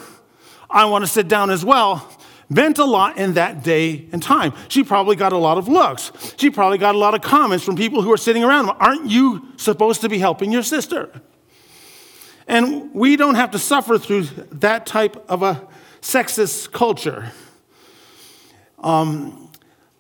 I 0.70 0.86
want 0.86 1.04
to 1.04 1.08
sit 1.12 1.28
down 1.28 1.50
as 1.50 1.66
well. 1.66 2.08
Meant 2.50 2.80
a 2.80 2.86
lot 2.86 3.18
in 3.18 3.34
that 3.34 3.64
day 3.64 4.08
and 4.12 4.24
time. 4.24 4.54
She 4.70 4.84
probably 4.84 5.16
got 5.16 5.34
a 5.34 5.38
lot 5.38 5.58
of 5.58 5.68
looks. 5.68 6.12
She 6.38 6.50
probably 6.50 6.80
got 6.80 6.96
a 6.96 6.98
lot 6.98 7.14
of 7.14 7.22
comments 7.22 7.64
from 7.64 7.76
people 7.76 8.02
who 8.02 8.12
are 8.12 8.18
sitting 8.18 8.44
around. 8.44 8.70
Aren't 8.70 9.10
you 9.10 9.50
supposed 9.58 10.02
to 10.02 10.10
be 10.10 10.18
helping 10.18 10.52
your 10.52 10.64
sister? 10.64 11.22
And 12.48 12.92
we 12.96 13.16
don't 13.16 13.36
have 13.36 13.52
to 13.52 13.60
suffer 13.60 14.00
through 14.00 14.24
that 14.24 14.88
type 14.88 15.24
of 15.30 15.44
a 15.44 15.68
sexist 16.02 16.72
culture. 16.72 17.32
Um, 18.80 19.52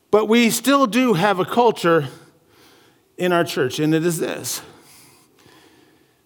but 0.10 0.26
we 0.26 0.50
still 0.50 0.88
do 0.88 1.14
have 1.14 1.40
a 1.40 1.46
culture 1.46 2.08
in 3.18 3.32
our 3.32 3.44
church, 3.44 3.80
and 3.80 3.94
it 3.94 4.06
is 4.06 4.18
this 4.18 4.62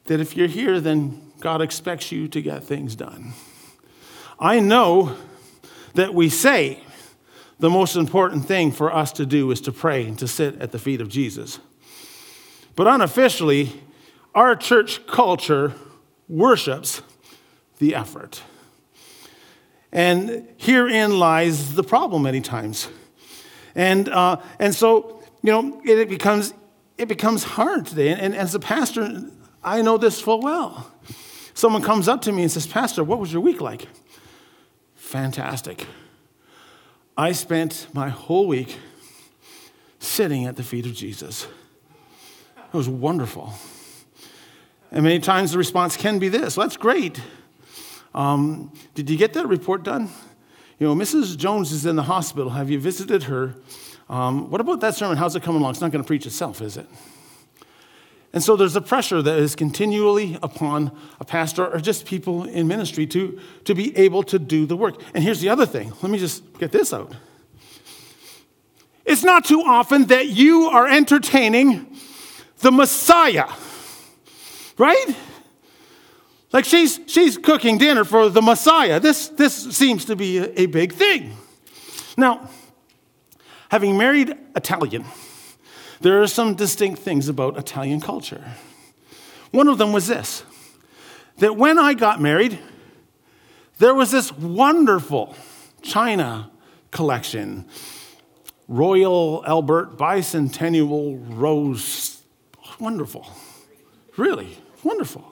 that 0.05 0.19
if 0.19 0.35
you're 0.35 0.47
here, 0.47 0.81
then 0.81 1.31
God 1.39 1.61
expects 1.61 2.11
you 2.11 2.27
to 2.27 2.41
get 2.41 2.63
things 2.63 2.95
done. 2.95 3.33
I 4.43 4.59
know 4.59 5.15
that 5.93 6.13
we 6.13 6.27
say 6.27 6.83
the 7.59 7.69
most 7.69 7.95
important 7.95 8.45
thing 8.45 8.73
for 8.73 8.93
us 8.93 9.13
to 9.13 9.25
do 9.25 9.49
is 9.51 9.61
to 9.61 9.71
pray 9.71 10.05
and 10.05 10.19
to 10.19 10.27
sit 10.27 10.59
at 10.59 10.73
the 10.73 10.79
feet 10.79 10.99
of 10.99 11.07
Jesus. 11.07 11.59
But 12.75 12.85
unofficially, 12.85 13.81
our 14.35 14.57
church 14.57 15.07
culture 15.07 15.75
worships 16.27 17.01
the 17.79 17.95
effort. 17.95 18.43
And 19.93 20.45
herein 20.57 21.19
lies 21.19 21.75
the 21.75 21.83
problem 21.83 22.23
many 22.23 22.41
times. 22.41 22.89
And, 23.75 24.09
uh, 24.09 24.41
and 24.59 24.75
so, 24.75 25.23
you 25.41 25.53
know, 25.53 25.81
it, 25.85 25.99
it, 25.99 26.09
becomes, 26.09 26.53
it 26.97 27.07
becomes 27.07 27.45
hard 27.45 27.85
today. 27.85 28.09
And, 28.09 28.19
and 28.19 28.35
as 28.35 28.53
a 28.53 28.59
pastor, 28.59 29.23
I 29.63 29.81
know 29.81 29.97
this 29.97 30.19
full 30.19 30.41
well. 30.41 30.91
Someone 31.53 31.81
comes 31.81 32.09
up 32.09 32.23
to 32.23 32.33
me 32.33 32.41
and 32.41 32.51
says, 32.51 32.67
Pastor, 32.67 33.05
what 33.05 33.19
was 33.19 33.31
your 33.31 33.41
week 33.41 33.61
like? 33.61 33.87
Fantastic. 35.13 35.85
I 37.15 37.33
spent 37.33 37.85
my 37.93 38.09
whole 38.09 38.47
week 38.47 38.79
sitting 39.99 40.47
at 40.47 40.55
the 40.55 40.63
feet 40.63 40.87
of 40.87 40.95
Jesus. 40.95 41.45
It 42.57 42.75
was 42.75 42.89
wonderful. 42.89 43.53
And 44.91 45.03
many 45.03 45.19
times 45.19 45.51
the 45.51 45.59
response 45.59 45.97
can 45.97 46.17
be 46.17 46.29
this 46.29 46.57
well, 46.57 46.65
that's 46.65 46.77
great. 46.77 47.21
Um, 48.15 48.73
did 48.95 49.07
you 49.07 49.15
get 49.15 49.33
that 49.33 49.45
report 49.45 49.83
done? 49.83 50.09
You 50.79 50.87
know, 50.87 50.95
Mrs. 50.95 51.37
Jones 51.37 51.71
is 51.71 51.85
in 51.85 51.95
the 51.95 52.01
hospital. 52.01 52.49
Have 52.49 52.71
you 52.71 52.79
visited 52.79 53.21
her? 53.25 53.53
Um, 54.09 54.49
what 54.49 54.61
about 54.61 54.79
that 54.79 54.95
sermon? 54.95 55.17
How's 55.17 55.35
it 55.35 55.43
coming 55.43 55.61
along? 55.61 55.73
It's 55.73 55.81
not 55.81 55.91
going 55.91 56.03
to 56.03 56.07
preach 56.07 56.25
itself, 56.25 56.59
is 56.59 56.75
it? 56.75 56.87
And 58.33 58.43
so 58.43 58.55
there's 58.55 58.75
a 58.75 58.81
pressure 58.81 59.21
that 59.21 59.37
is 59.37 59.55
continually 59.55 60.39
upon 60.41 60.91
a 61.19 61.25
pastor 61.25 61.67
or 61.67 61.79
just 61.79 62.05
people 62.05 62.45
in 62.45 62.67
ministry 62.67 63.05
to, 63.07 63.39
to 63.65 63.75
be 63.75 63.95
able 63.95 64.23
to 64.23 64.39
do 64.39 64.65
the 64.65 64.75
work. 64.75 64.99
And 65.13 65.23
here's 65.23 65.39
the 65.39 65.49
other 65.49 65.67
thing 65.67 65.93
let 66.01 66.11
me 66.11 66.17
just 66.17 66.57
get 66.57 66.71
this 66.71 66.91
out. 66.91 67.13
It's 69.05 69.23
not 69.23 69.45
too 69.45 69.61
often 69.61 70.05
that 70.05 70.27
you 70.27 70.63
are 70.63 70.87
entertaining 70.87 71.95
the 72.59 72.71
Messiah, 72.71 73.49
right? 74.77 75.15
Like 76.51 76.65
she's, 76.65 76.99
she's 77.05 77.37
cooking 77.37 77.77
dinner 77.77 78.03
for 78.03 78.29
the 78.29 78.41
Messiah. 78.41 78.99
This, 78.99 79.27
this 79.27 79.53
seems 79.75 80.05
to 80.05 80.15
be 80.15 80.37
a, 80.37 80.61
a 80.61 80.65
big 80.67 80.93
thing. 80.93 81.35
Now, 82.17 82.49
having 83.69 83.97
married 83.97 84.35
Italian, 84.55 85.03
there 86.03 86.21
are 86.21 86.27
some 86.27 86.53
distinct 86.53 87.01
things 87.01 87.29
about 87.29 87.57
Italian 87.57 88.01
culture. 88.01 88.43
One 89.51 89.69
of 89.69 89.77
them 89.77 89.93
was 89.93 90.07
this 90.07 90.43
that 91.37 91.57
when 91.57 91.79
I 91.79 91.95
got 91.95 92.21
married, 92.21 92.59
there 93.79 93.95
was 93.95 94.11
this 94.11 94.31
wonderful 94.31 95.35
China 95.81 96.51
collection 96.91 97.65
Royal 98.67 99.43
Albert 99.47 99.97
Bicentennial 99.97 101.23
Rose. 101.29 102.21
Wonderful. 102.79 103.25
Really, 104.15 104.57
wonderful. 104.83 105.25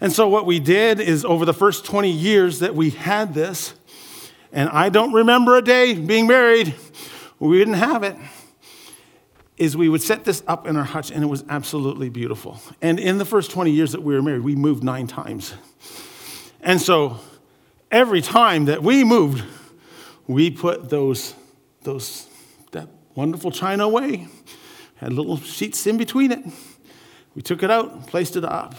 And 0.00 0.12
so, 0.12 0.28
what 0.28 0.46
we 0.46 0.60
did 0.60 1.00
is 1.00 1.24
over 1.24 1.44
the 1.44 1.54
first 1.54 1.84
20 1.84 2.10
years 2.10 2.60
that 2.60 2.74
we 2.74 2.90
had 2.90 3.34
this, 3.34 3.74
and 4.52 4.68
I 4.68 4.90
don't 4.90 5.12
remember 5.12 5.56
a 5.56 5.62
day 5.62 5.94
being 5.94 6.26
married, 6.26 6.74
we 7.40 7.58
didn't 7.58 7.74
have 7.74 8.02
it 8.02 8.16
is 9.58 9.76
we 9.76 9.88
would 9.88 10.02
set 10.02 10.24
this 10.24 10.42
up 10.46 10.66
in 10.66 10.76
our 10.76 10.84
hutch 10.84 11.10
and 11.10 11.22
it 11.22 11.26
was 11.26 11.44
absolutely 11.48 12.08
beautiful. 12.08 12.60
And 12.80 12.98
in 12.98 13.18
the 13.18 13.24
first 13.24 13.50
20 13.50 13.70
years 13.72 13.92
that 13.92 14.02
we 14.02 14.14
were 14.14 14.22
married, 14.22 14.42
we 14.42 14.54
moved 14.54 14.84
nine 14.84 15.06
times. 15.08 15.52
And 16.62 16.80
so 16.80 17.18
every 17.90 18.22
time 18.22 18.66
that 18.66 18.82
we 18.82 19.02
moved, 19.02 19.44
we 20.26 20.50
put 20.50 20.90
those, 20.90 21.34
those, 21.82 22.28
that 22.70 22.88
wonderful 23.14 23.50
china 23.50 23.84
away, 23.84 24.28
had 24.96 25.12
little 25.12 25.36
sheets 25.38 25.86
in 25.86 25.96
between 25.96 26.30
it. 26.30 26.44
We 27.34 27.42
took 27.42 27.62
it 27.62 27.70
out, 27.70 28.06
placed 28.06 28.36
it 28.36 28.44
up. 28.44 28.74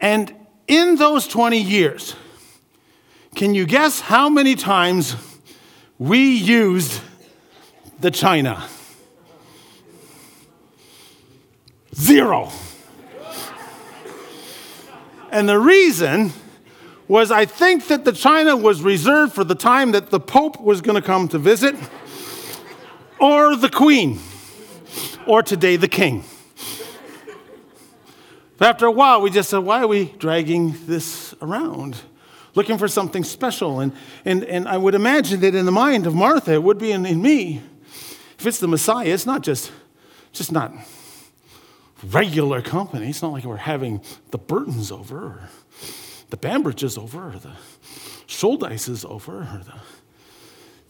And 0.00 0.34
in 0.68 0.96
those 0.96 1.26
20 1.26 1.60
years, 1.60 2.14
can 3.34 3.54
you 3.54 3.66
guess 3.66 4.00
how 4.00 4.28
many 4.28 4.54
times 4.54 5.16
we 5.98 6.34
used 6.34 7.00
the 8.00 8.10
china? 8.10 8.66
Zero. 11.94 12.50
And 15.30 15.48
the 15.48 15.58
reason 15.58 16.32
was 17.08 17.30
I 17.30 17.44
think 17.44 17.88
that 17.88 18.04
the 18.04 18.12
china 18.12 18.56
was 18.56 18.82
reserved 18.82 19.32
for 19.32 19.44
the 19.44 19.54
time 19.54 19.92
that 19.92 20.10
the 20.10 20.20
Pope 20.20 20.60
was 20.60 20.80
going 20.80 20.94
to 20.94 21.02
come 21.02 21.28
to 21.28 21.38
visit, 21.38 21.76
or 23.20 23.56
the 23.56 23.68
Queen, 23.68 24.18
or 25.26 25.42
today 25.42 25.76
the 25.76 25.88
King. 25.88 26.24
But 28.56 28.68
after 28.68 28.86
a 28.86 28.90
while, 28.92 29.20
we 29.20 29.30
just 29.30 29.50
said, 29.50 29.58
why 29.58 29.82
are 29.82 29.88
we 29.88 30.14
dragging 30.18 30.76
this 30.86 31.34
around? 31.42 31.96
Looking 32.54 32.78
for 32.78 32.86
something 32.86 33.24
special. 33.24 33.80
And, 33.80 33.92
and, 34.24 34.44
and 34.44 34.68
I 34.68 34.76
would 34.76 34.94
imagine 34.94 35.40
that 35.40 35.56
in 35.56 35.66
the 35.66 35.72
mind 35.72 36.06
of 36.06 36.14
Martha, 36.14 36.52
it 36.52 36.62
would 36.62 36.78
be 36.78 36.92
in, 36.92 37.04
in 37.04 37.20
me. 37.20 37.62
If 38.38 38.46
it's 38.46 38.60
the 38.60 38.68
Messiah, 38.68 39.08
it's 39.08 39.26
not 39.26 39.42
just, 39.42 39.72
just 40.32 40.52
not 40.52 40.72
regular 42.04 42.62
company. 42.62 43.08
It's 43.08 43.22
not 43.22 43.32
like 43.32 43.44
we're 43.44 43.56
having 43.56 44.02
the 44.30 44.38
Burtons 44.38 44.92
over, 44.92 45.18
or 45.18 45.48
the 46.30 46.36
Bambridges 46.36 46.98
over, 46.98 47.28
or 47.28 47.38
the 47.38 47.52
Schuldices 48.26 49.04
over, 49.04 49.38
or 49.38 49.62
the, 49.64 49.80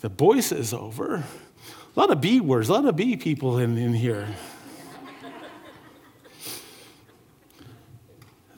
the 0.01 0.11
Boyces 0.11 0.73
over. 0.73 1.17
A 1.97 2.01
lot 2.01 2.11
of 2.11 2.21
B 2.21 2.41
words, 2.41 2.69
a 2.69 2.73
lot 2.73 2.85
of 2.85 2.97
B 2.97 3.17
people 3.17 3.59
in, 3.59 3.79
in 3.79 3.95
here. 3.95 4.27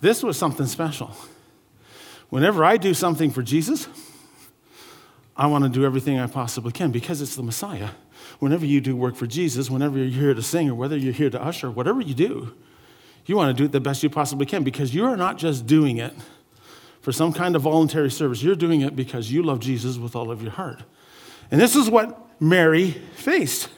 this 0.01 0.23
was 0.23 0.39
something 0.39 0.67
special. 0.67 1.15
Whenever 2.29 2.65
I 2.65 2.77
do 2.77 2.95
something 2.95 3.31
for 3.31 3.43
Jesus, 3.43 3.89
I 5.37 5.47
want 5.47 5.65
to 5.65 5.71
do 5.71 5.85
everything 5.85 6.19
I 6.19 6.27
possibly 6.27 6.73
can 6.73 6.91
because 6.91 7.21
it's 7.21 7.37
the 7.37 7.43
Messiah 7.43 7.91
whenever 8.38 8.66
you 8.66 8.81
do 8.81 8.97
work 8.97 9.16
for 9.16 9.26
Jesus, 9.26 9.71
whenever 9.71 9.99
you're 9.99 10.09
here 10.09 10.35
to 10.35 10.43
sing 10.43 10.69
or 10.71 10.75
whether 10.75 10.97
you're 10.97 11.12
here 11.12 11.31
to 11.31 11.43
usher, 11.43 11.71
whatever 11.71 12.00
you 12.00 12.14
do, 12.14 12.55
you 13.26 13.37
want 13.37 13.57
to 13.57 13.61
do 13.61 13.64
it 13.66 13.73
the 13.73 13.81
best 13.81 14.02
you 14.02 14.11
possibly 14.11 14.47
can 14.47 14.62
because 14.62 14.95
you 14.95 15.05
are 15.05 15.16
not 15.16 15.37
just 15.37 15.66
doing 15.66 15.99
it 15.99 16.12
for 17.00 17.12
some 17.12 17.33
kind 17.33 17.57
of 17.57 17.62
voluntary 17.62 18.11
service. 18.11 18.43
You're 18.43 18.57
doing 18.57 18.81
it 18.81 18.95
because 18.95 19.31
you 19.33 19.43
love 19.43 19.61
Jesus 19.61 19.99
with 19.99 20.14
all 20.14 20.31
of 20.31 20.43
your 20.43 20.52
heart. 20.52 20.83
And 21.50 21.61
this 21.61 21.76
is 21.76 21.90
what 21.90 22.40
Mary 22.40 22.90
faced. 23.14 23.69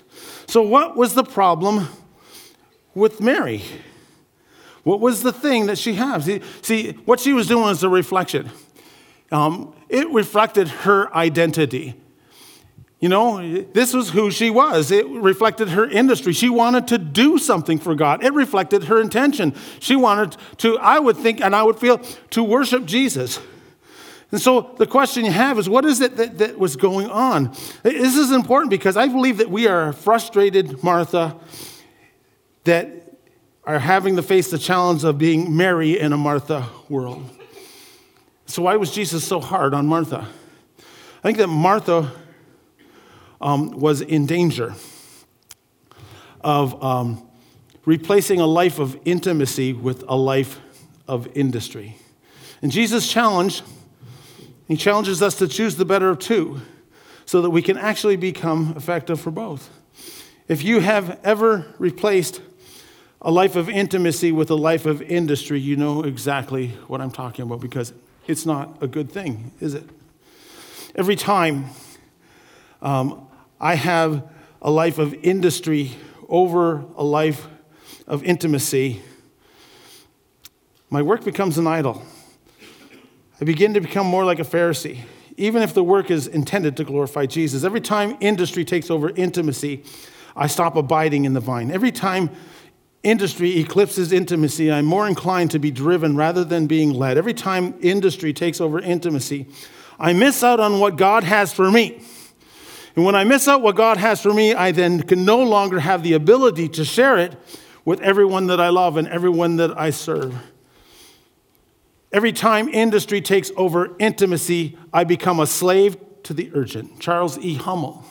So, 0.47 0.63
what 0.63 0.97
was 0.97 1.15
the 1.15 1.25
problem 1.25 1.89
with 2.95 3.21
Mary? 3.21 3.63
What 4.83 5.01
was 5.01 5.23
the 5.23 5.33
thing 5.33 5.67
that 5.67 5.77
she 5.77 5.95
had? 5.95 6.23
See, 6.23 6.41
see 6.63 6.93
what 7.05 7.21
she 7.21 7.35
was 7.35 7.47
doing 7.47 7.65
was 7.65 7.83
a 7.83 7.89
reflection. 7.89 8.51
Um, 9.31 9.75
it 9.89 10.09
reflected 10.11 10.69
her 10.69 11.15
identity. 11.15 11.95
You 13.01 13.09
know, 13.09 13.63
this 13.63 13.95
was 13.95 14.11
who 14.11 14.31
she 14.31 14.51
was. 14.51 14.91
It 14.91 15.07
reflected 15.07 15.69
her 15.69 15.89
industry. 15.89 16.33
She 16.33 16.49
wanted 16.49 16.89
to 16.89 16.99
do 16.99 17.39
something 17.39 17.79
for 17.79 17.95
God. 17.95 18.25
It 18.25 18.33
reflected 18.33 18.85
her 18.85 19.01
intention. 19.01 19.55
She 19.79 19.95
wanted 19.95 20.37
to, 20.59 20.79
I 20.79 20.99
would 20.99 21.17
think, 21.17 21.41
and 21.41 21.55
I 21.55 21.63
would 21.63 21.79
feel, 21.79 21.99
to 22.31 22.43
worship 22.43 22.87
Jesus. 22.87 23.39
And 24.33 24.41
so 24.41 24.75
the 24.79 24.87
question 24.87 25.25
you 25.25 25.31
have 25.31 25.59
is 25.59 25.69
what 25.69 25.85
is 25.85 26.01
it 26.01 26.17
that, 26.17 26.39
that 26.39 26.59
was 26.59 26.75
going 26.75 27.09
on? 27.09 27.55
This 27.83 28.17
is 28.17 28.33
important 28.33 28.71
because 28.71 28.97
I 28.97 29.07
believe 29.07 29.39
that 29.39 29.49
we 29.49 29.69
are 29.69 29.93
frustrated 29.93 30.83
Martha 30.83 31.37
that 32.65 32.91
are 33.65 33.79
having 33.79 34.17
to 34.17 34.23
face 34.23 34.51
the 34.51 34.59
challenge 34.59 35.05
of 35.05 35.19
being 35.19 35.57
Mary 35.57 35.99
in 35.99 36.13
a 36.13 36.17
Martha 36.17 36.69
world. 36.89 37.25
So, 38.47 38.63
why 38.63 38.77
was 38.77 38.91
Jesus 38.91 39.25
so 39.25 39.41
hard 39.41 39.73
on 39.73 39.87
Martha? 39.87 40.27
I 40.79 41.23
think 41.23 41.39
that 41.39 41.49
Martha 41.49 42.11
um, 43.41 43.71
was 43.71 44.01
in 44.01 44.27
danger 44.27 44.75
of 46.41 46.83
um, 46.83 47.29
replacing 47.85 48.41
a 48.41 48.47
life 48.47 48.79
of 48.79 48.99
intimacy 49.05 49.73
with 49.73 50.05
a 50.09 50.17
life 50.17 50.61
of 51.07 51.29
industry. 51.37 51.97
And 52.63 52.71
Jesus 52.71 53.11
challenged, 53.11 53.63
he 54.67 54.77
challenges 54.77 55.23
us 55.23 55.37
to 55.39 55.49
choose 55.49 55.77
the 55.77 55.85
better 55.85 56.11
of 56.11 56.19
two 56.19 56.61
so 57.25 57.43
that 57.43 57.51
we 57.51 57.63
can 57.63 57.77
actually 57.77 58.17
become 58.17 58.75
effective 58.77 59.21
for 59.21 59.31
both. 59.31 59.71
If 60.49 60.65
you 60.65 60.81
have 60.81 61.21
ever 61.25 61.67
replaced 61.79 62.41
a 63.21 63.31
life 63.31 63.57
of 63.57 63.69
intimacy 63.69 64.33
with 64.33 64.51
a 64.51 64.55
life 64.55 64.87
of 64.87 65.03
industry, 65.03 65.61
you 65.61 65.77
know 65.77 66.03
exactly 66.03 66.69
what 66.87 67.01
I'm 67.01 67.11
talking 67.11 67.45
about 67.45 67.61
because 67.61 67.93
it's 68.27 68.47
not 68.47 68.83
a 68.83 68.87
good 68.87 69.11
thing, 69.11 69.53
is 69.61 69.75
it? 69.75 69.85
Every 70.95 71.17
time 71.17 71.67
um, 72.81 73.28
I 73.61 73.75
have 73.75 74.29
a 74.63 74.71
life 74.71 74.99
of 74.99 75.15
industry 75.15 75.93
over 76.29 76.85
a 76.97 77.03
life 77.03 77.47
of 78.07 78.23
intimacy, 78.25 79.03
my 80.91 81.03
work 81.03 81.25
becomes 81.25 81.59
an 81.59 81.67
idol. 81.67 82.03
I 83.41 83.45
begin 83.45 83.75
to 83.75 83.81
become 83.81 84.07
more 84.07 84.25
like 84.25 84.39
a 84.39 84.45
Pharisee, 84.45 85.01
even 85.37 85.63
if 85.63 85.75
the 85.75 85.85
work 85.85 86.11
is 86.11 86.27
intended 86.27 86.77
to 86.79 86.85
glorify 86.85 87.27
Jesus. 87.27 87.65
Every 87.65 87.81
time 87.81 88.17
industry 88.21 88.65
takes 88.65 88.91
over 88.91 89.11
intimacy, 89.11 89.85
I 90.35 90.47
stop 90.47 90.77
abiding 90.77 91.25
in 91.25 91.35
the 91.35 91.41
vine. 91.41 91.71
Every 91.71 91.93
time 91.93 92.31
industry 93.03 93.59
eclipses 93.59 94.13
intimacy, 94.13 94.73
I'm 94.73 94.87
more 94.87 95.07
inclined 95.07 95.51
to 95.53 95.59
be 95.59 95.71
driven 95.71 96.17
rather 96.17 96.45
than 96.45 96.67
being 96.67 96.95
led. 96.95 97.19
Every 97.19 97.35
time 97.35 97.75
industry 97.81 98.33
takes 98.33 98.61
over 98.61 98.81
intimacy, 98.81 99.47
I 100.01 100.15
miss 100.15 100.43
out 100.43 100.61
on 100.61 100.81
what 100.81 100.97
God 100.97 101.25
has 101.25 101.53
for 101.53 101.71
me. 101.71 102.03
And 102.97 103.05
when 103.05 103.15
I 103.15 103.25
miss 103.25 103.47
out 103.49 103.63
what 103.63 103.77
God 103.77 103.97
has 103.97 104.21
for 104.21 104.33
me, 104.33 104.55
I 104.55 104.73
then 104.73 105.03
can 105.03 105.25
no 105.25 105.43
longer 105.43 105.81
have 105.81 106.03
the 106.03 106.15
ability 106.15 106.69
to 106.71 106.85
share 106.85 107.19
it 107.19 107.37
with 107.85 108.01
everyone 108.01 108.49
that 108.49 108.61
I 108.61 108.69
love 108.69 108.97
and 108.97 109.09
everyone 109.09 109.57
that 109.57 109.79
I 109.79 109.91
serve. 109.91 110.35
Every 112.13 112.33
time 112.33 112.69
industry 112.69 113.21
takes 113.21 113.51
over 113.57 113.95
intimacy, 113.99 114.79
I 114.93 115.05
become 115.05 115.41
a 115.41 115.47
slave 115.47 115.97
to 116.25 116.35
the 116.35 116.51
urgent. 116.55 117.01
Charles 117.01 117.39
E. 117.39 117.55
Hummel, 117.55 118.05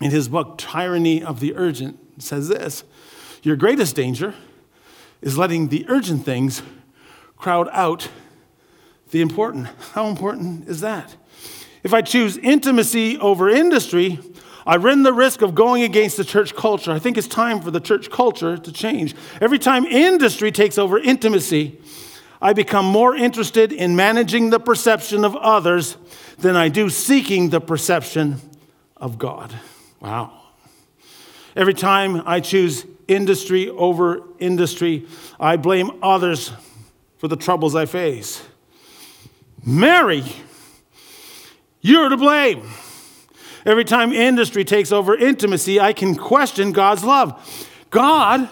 in 0.00 0.10
his 0.10 0.28
book, 0.28 0.58
Tyranny 0.58 1.22
of 1.22 1.40
the 1.40 1.54
Urgent, 1.56 2.22
says 2.22 2.48
this 2.48 2.84
Your 3.42 3.56
greatest 3.56 3.96
danger 3.96 4.34
is 5.20 5.38
letting 5.38 5.68
the 5.68 5.86
urgent 5.88 6.24
things 6.24 6.62
crowd 7.36 7.68
out 7.72 8.08
the 9.10 9.20
important. 9.20 9.68
How 9.92 10.06
important 10.06 10.68
is 10.68 10.80
that? 10.80 11.16
If 11.82 11.94
I 11.94 12.02
choose 12.02 12.36
intimacy 12.38 13.18
over 13.18 13.48
industry, 13.48 14.18
I 14.66 14.76
run 14.76 15.02
the 15.02 15.12
risk 15.12 15.40
of 15.40 15.54
going 15.54 15.82
against 15.82 16.16
the 16.16 16.24
church 16.24 16.54
culture. 16.54 16.92
I 16.92 16.98
think 16.98 17.16
it's 17.16 17.28
time 17.28 17.60
for 17.60 17.70
the 17.70 17.80
church 17.80 18.10
culture 18.10 18.58
to 18.58 18.72
change. 18.72 19.14
Every 19.40 19.58
time 19.58 19.84
industry 19.86 20.52
takes 20.52 20.76
over 20.76 20.98
intimacy, 20.98 21.78
I 22.40 22.52
become 22.52 22.84
more 22.84 23.14
interested 23.14 23.72
in 23.72 23.96
managing 23.96 24.50
the 24.50 24.60
perception 24.60 25.24
of 25.24 25.34
others 25.36 25.96
than 26.38 26.54
I 26.54 26.68
do 26.68 26.90
seeking 26.90 27.50
the 27.50 27.60
perception 27.60 28.40
of 28.96 29.18
God. 29.18 29.52
Wow. 30.00 30.32
Every 31.56 31.74
time 31.74 32.22
I 32.26 32.40
choose 32.40 32.86
industry 33.08 33.68
over 33.70 34.22
industry, 34.38 35.06
I 35.40 35.56
blame 35.56 35.98
others 36.02 36.52
for 37.16 37.26
the 37.26 37.36
troubles 37.36 37.74
I 37.74 37.86
face. 37.86 38.46
Mary, 39.64 40.24
you're 41.88 42.08
to 42.08 42.16
blame. 42.16 42.68
Every 43.64 43.84
time 43.84 44.12
industry 44.12 44.64
takes 44.64 44.92
over 44.92 45.16
intimacy, 45.16 45.80
I 45.80 45.92
can 45.92 46.14
question 46.14 46.72
God's 46.72 47.02
love. 47.04 47.66
God, 47.90 48.48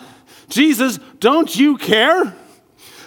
Jesus, 0.48 0.98
don't 1.20 1.54
you 1.54 1.76
care 1.76 2.34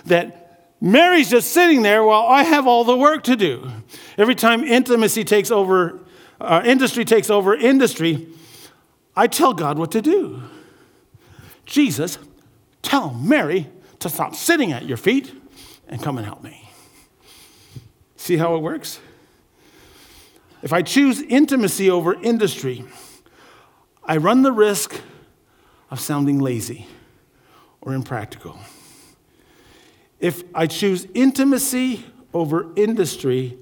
that 0.06 0.74
Mary's 0.82 1.30
just 1.30 1.52
sitting 1.52 1.82
there 1.82 2.04
while 2.04 2.28
I 2.28 2.44
have 2.44 2.68
all 2.68 2.84
the 2.84 2.96
work 2.96 3.24
to 3.26 3.36
do. 3.36 3.70
Every 4.18 4.36
time 4.36 4.64
intimacy 4.64 5.24
takes 5.24 5.52
over, 5.52 6.00
uh, 6.40 6.62
industry 6.64 7.06
takes 7.06 7.30
over 7.30 7.54
industry, 7.54 8.28
I 9.16 9.28
tell 9.28 9.54
God 9.54 9.78
what 9.78 9.92
to 9.92 10.02
do. 10.02 10.42
Jesus, 11.66 12.18
tell 12.82 13.14
Mary 13.14 13.68
to 14.00 14.10
stop 14.10 14.36
sitting 14.36 14.72
at 14.72 14.86
your 14.86 14.98
feet 14.98 15.34
and 15.88 16.02
come 16.02 16.18
and 16.18 16.26
help 16.26 16.42
me. 16.42 16.70
See 18.16 18.38
how 18.38 18.56
it 18.56 18.60
works? 18.60 19.00
If 20.62 20.74
I 20.74 20.82
choose 20.82 21.22
intimacy 21.22 21.90
over 21.90 22.14
industry, 22.22 22.84
I 24.04 24.18
run 24.18 24.42
the 24.42 24.52
risk 24.52 25.00
of 25.90 26.00
sounding 26.00 26.40
lazy 26.40 26.88
or 27.82 27.94
impractical. 27.94 28.60
If 30.20 30.44
I 30.54 30.68
choose 30.68 31.08
intimacy 31.14 32.06
over 32.34 32.68
industry, 32.76 33.58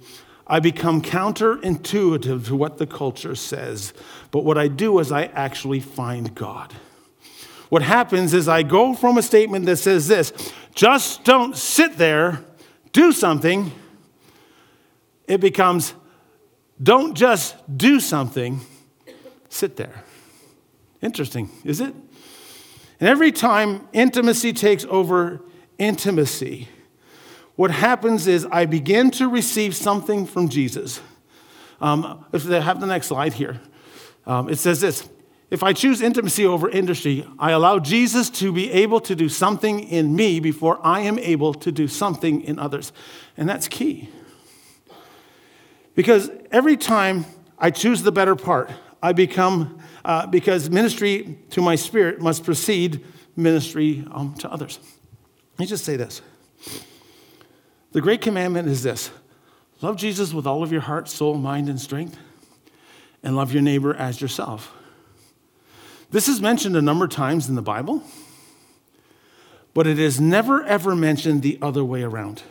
I 0.47 0.59
become 0.59 1.01
counterintuitive 1.01 2.47
to 2.47 2.55
what 2.55 2.77
the 2.77 2.87
culture 2.87 3.35
says. 3.35 3.93
But 4.31 4.43
what 4.43 4.57
I 4.57 4.67
do 4.67 4.97
is 4.99 5.11
I 5.11 5.25
actually 5.25 5.81
find 5.81 6.33
God. 6.33 6.73
What 7.69 7.81
happens 7.81 8.33
is 8.33 8.47
I 8.47 8.63
go 8.63 8.95
from 8.95 9.17
a 9.17 9.21
statement 9.21 9.65
that 9.65 9.77
says 9.77 10.07
this 10.07 10.31
just 10.73 11.23
don't 11.25 11.55
sit 11.55 11.97
there, 11.97 12.43
do 12.91 13.11
something. 13.11 13.71
It 15.27 15.41
becomes 15.41 15.93
don't 16.81 17.15
just 17.15 17.55
do 17.75 17.99
something, 17.99 18.61
sit 19.49 19.75
there. 19.77 20.03
Interesting, 21.01 21.49
is 21.63 21.81
it? 21.81 21.93
And 22.99 23.07
every 23.07 23.31
time 23.31 23.87
intimacy 23.93 24.53
takes 24.53 24.85
over 24.85 25.41
intimacy, 25.77 26.67
what 27.55 27.71
happens 27.71 28.27
is 28.27 28.45
I 28.51 28.65
begin 28.65 29.11
to 29.11 29.27
receive 29.27 29.75
something 29.75 30.25
from 30.25 30.49
Jesus. 30.49 31.01
Um, 31.81 32.25
if 32.31 32.43
they 32.43 32.61
have 32.61 32.79
the 32.79 32.87
next 32.87 33.07
slide 33.07 33.33
here, 33.33 33.59
um, 34.25 34.49
it 34.49 34.57
says 34.57 34.81
this 34.81 35.07
If 35.49 35.63
I 35.63 35.73
choose 35.73 36.01
intimacy 36.01 36.45
over 36.45 36.69
industry, 36.69 37.25
I 37.39 37.51
allow 37.51 37.79
Jesus 37.79 38.29
to 38.31 38.51
be 38.51 38.71
able 38.71 38.99
to 39.01 39.15
do 39.15 39.29
something 39.29 39.79
in 39.79 40.15
me 40.15 40.39
before 40.39 40.79
I 40.83 41.01
am 41.01 41.17
able 41.19 41.53
to 41.55 41.71
do 41.71 41.87
something 41.87 42.41
in 42.41 42.59
others. 42.59 42.91
And 43.35 43.47
that's 43.47 43.67
key. 43.67 44.09
Because 45.95 46.29
every 46.51 46.77
time 46.77 47.25
I 47.57 47.71
choose 47.71 48.03
the 48.03 48.11
better 48.11 48.35
part, 48.35 48.71
I 49.01 49.13
become, 49.13 49.79
uh, 50.03 50.27
because 50.27 50.69
ministry 50.69 51.37
to 51.51 51.61
my 51.61 51.75
spirit 51.75 52.21
must 52.21 52.43
precede 52.43 53.03
ministry 53.35 54.05
um, 54.11 54.33
to 54.35 54.51
others. 54.51 54.79
Let 55.53 55.59
me 55.59 55.65
just 55.65 55.85
say 55.85 55.95
this. 55.95 56.21
The 57.91 58.01
great 58.01 58.21
commandment 58.21 58.67
is 58.67 58.83
this 58.83 59.11
love 59.81 59.95
Jesus 59.95 60.33
with 60.33 60.47
all 60.47 60.63
of 60.63 60.71
your 60.71 60.81
heart, 60.81 61.07
soul, 61.07 61.35
mind, 61.35 61.69
and 61.69 61.79
strength, 61.79 62.17
and 63.23 63.35
love 63.35 63.53
your 63.53 63.61
neighbor 63.61 63.93
as 63.93 64.21
yourself. 64.21 64.73
This 66.09 66.27
is 66.27 66.41
mentioned 66.41 66.75
a 66.75 66.81
number 66.81 67.05
of 67.05 67.11
times 67.11 67.49
in 67.49 67.55
the 67.55 67.61
Bible, 67.61 68.01
but 69.73 69.87
it 69.87 69.99
is 69.99 70.19
never 70.19 70.63
ever 70.63 70.95
mentioned 70.95 71.41
the 71.41 71.59
other 71.61 71.83
way 71.83 72.03
around. 72.03 72.43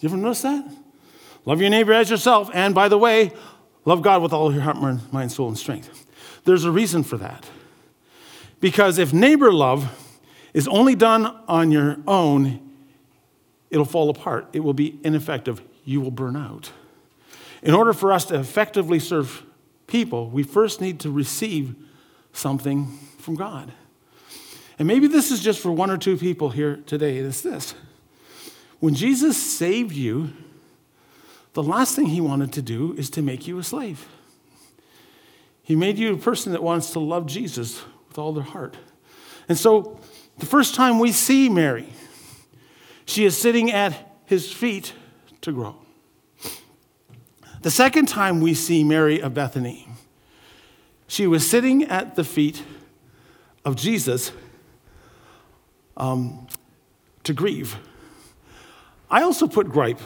You 0.00 0.08
ever 0.08 0.16
notice 0.16 0.42
that? 0.42 0.81
Love 1.44 1.60
your 1.60 1.70
neighbor 1.70 1.92
as 1.92 2.10
yourself. 2.10 2.50
And 2.54 2.74
by 2.74 2.88
the 2.88 2.98
way, 2.98 3.32
love 3.84 4.02
God 4.02 4.22
with 4.22 4.32
all 4.32 4.52
your 4.52 4.62
heart, 4.62 4.76
mind, 5.12 5.32
soul, 5.32 5.48
and 5.48 5.58
strength. 5.58 6.06
There's 6.44 6.64
a 6.64 6.70
reason 6.70 7.02
for 7.02 7.16
that. 7.18 7.46
Because 8.60 8.98
if 8.98 9.12
neighbor 9.12 9.52
love 9.52 9.90
is 10.54 10.68
only 10.68 10.94
done 10.94 11.26
on 11.48 11.72
your 11.72 11.96
own, 12.06 12.60
it'll 13.70 13.84
fall 13.84 14.08
apart. 14.08 14.48
It 14.52 14.60
will 14.60 14.74
be 14.74 15.00
ineffective. 15.02 15.60
You 15.84 16.00
will 16.00 16.10
burn 16.10 16.36
out. 16.36 16.70
In 17.62 17.74
order 17.74 17.92
for 17.92 18.12
us 18.12 18.24
to 18.26 18.38
effectively 18.38 18.98
serve 18.98 19.44
people, 19.86 20.30
we 20.30 20.42
first 20.42 20.80
need 20.80 21.00
to 21.00 21.10
receive 21.10 21.74
something 22.32 22.98
from 23.18 23.34
God. 23.34 23.72
And 24.78 24.88
maybe 24.88 25.06
this 25.06 25.30
is 25.30 25.40
just 25.40 25.60
for 25.60 25.70
one 25.70 25.90
or 25.90 25.98
two 25.98 26.16
people 26.16 26.50
here 26.50 26.76
today. 26.86 27.18
It's 27.18 27.40
this. 27.40 27.74
When 28.80 28.94
Jesus 28.94 29.36
saved 29.36 29.92
you, 29.92 30.32
the 31.54 31.62
last 31.62 31.94
thing 31.94 32.06
he 32.06 32.20
wanted 32.20 32.52
to 32.54 32.62
do 32.62 32.94
is 32.94 33.10
to 33.10 33.22
make 33.22 33.46
you 33.46 33.58
a 33.58 33.62
slave. 33.62 34.08
He 35.62 35.76
made 35.76 35.98
you 35.98 36.14
a 36.14 36.16
person 36.16 36.52
that 36.52 36.62
wants 36.62 36.90
to 36.92 36.98
love 36.98 37.26
Jesus 37.26 37.82
with 38.08 38.18
all 38.18 38.32
their 38.32 38.42
heart. 38.42 38.76
And 39.48 39.58
so, 39.58 39.98
the 40.38 40.46
first 40.46 40.74
time 40.74 40.98
we 40.98 41.12
see 41.12 41.48
Mary, 41.48 41.88
she 43.04 43.24
is 43.24 43.36
sitting 43.36 43.70
at 43.70 44.16
his 44.24 44.50
feet 44.50 44.94
to 45.42 45.52
grow. 45.52 45.76
The 47.60 47.70
second 47.70 48.06
time 48.06 48.40
we 48.40 48.54
see 48.54 48.82
Mary 48.82 49.20
of 49.20 49.34
Bethany, 49.34 49.88
she 51.06 51.26
was 51.26 51.48
sitting 51.48 51.84
at 51.84 52.16
the 52.16 52.24
feet 52.24 52.62
of 53.64 53.76
Jesus 53.76 54.32
um, 55.96 56.46
to 57.24 57.32
grieve. 57.32 57.76
I 59.10 59.22
also 59.22 59.46
put 59.46 59.68
gripe 59.68 60.00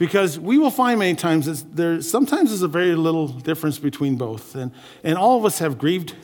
because 0.00 0.40
we 0.40 0.56
will 0.56 0.70
find 0.70 0.98
many 0.98 1.14
times 1.14 1.44
that 1.44 1.76
there 1.76 2.00
sometimes 2.00 2.48
there's 2.48 2.62
a 2.62 2.68
very 2.68 2.94
little 2.94 3.28
difference 3.28 3.78
between 3.78 4.16
both, 4.16 4.54
and, 4.54 4.72
and 5.04 5.18
all 5.18 5.36
of 5.36 5.44
us 5.44 5.58
have 5.58 5.76
grieved. 5.76 6.14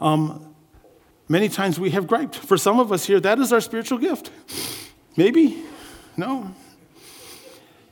Um, 0.00 0.54
many 1.28 1.48
times 1.48 1.80
we 1.80 1.90
have 1.90 2.06
griped. 2.06 2.36
For 2.36 2.56
some 2.56 2.78
of 2.78 2.92
us 2.92 3.04
here, 3.04 3.18
that 3.18 3.40
is 3.40 3.52
our 3.52 3.60
spiritual 3.60 3.98
gift. 3.98 4.30
Maybe, 5.16 5.64
no. 6.16 6.54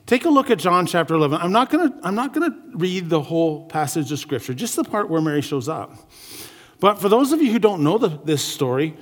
Take 0.05 0.23
a 0.23 0.29
look 0.29 0.49
at 0.49 0.59
John 0.59 0.85
chapter 0.85 1.13
11. 1.13 1.41
I'm 1.41 1.51
not 1.51 1.69
going 1.69 1.91
to 1.91 2.07
I'm 2.07 2.15
not 2.15 2.33
going 2.33 2.49
to 2.49 2.57
read 2.77 3.09
the 3.09 3.21
whole 3.21 3.65
passage 3.67 4.13
of 4.13 4.19
scripture, 4.19 4.53
just 4.53 4.77
the 4.77 4.85
part 4.85 5.09
where 5.09 5.19
Mary 5.19 5.41
shows 5.41 5.67
up. 5.67 5.93
But 6.79 7.01
for 7.01 7.09
those 7.09 7.33
of 7.33 7.41
you 7.41 7.51
who 7.51 7.59
don't 7.59 7.83
know 7.83 7.97
the, 7.97 8.07
this 8.23 8.41
story, 8.41 8.95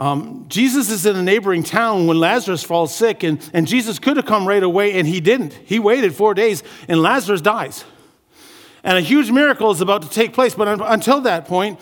um, 0.00 0.46
Jesus 0.48 0.90
is 0.90 1.04
in 1.04 1.14
a 1.14 1.22
neighboring 1.22 1.62
town 1.62 2.06
when 2.06 2.18
Lazarus 2.18 2.62
falls 2.62 2.94
sick, 2.94 3.22
and, 3.22 3.38
and 3.52 3.66
Jesus 3.66 3.98
could 3.98 4.16
have 4.16 4.24
come 4.24 4.48
right 4.48 4.62
away, 4.62 4.98
and 4.98 5.06
he 5.06 5.20
didn't. 5.20 5.52
He 5.52 5.78
waited 5.78 6.14
four 6.14 6.32
days, 6.32 6.62
and 6.88 7.02
Lazarus 7.02 7.42
dies. 7.42 7.84
And 8.82 8.96
a 8.96 9.02
huge 9.02 9.30
miracle 9.30 9.70
is 9.70 9.82
about 9.82 10.00
to 10.00 10.08
take 10.08 10.32
place, 10.32 10.54
but 10.54 10.80
until 10.80 11.20
that 11.20 11.46
point, 11.46 11.78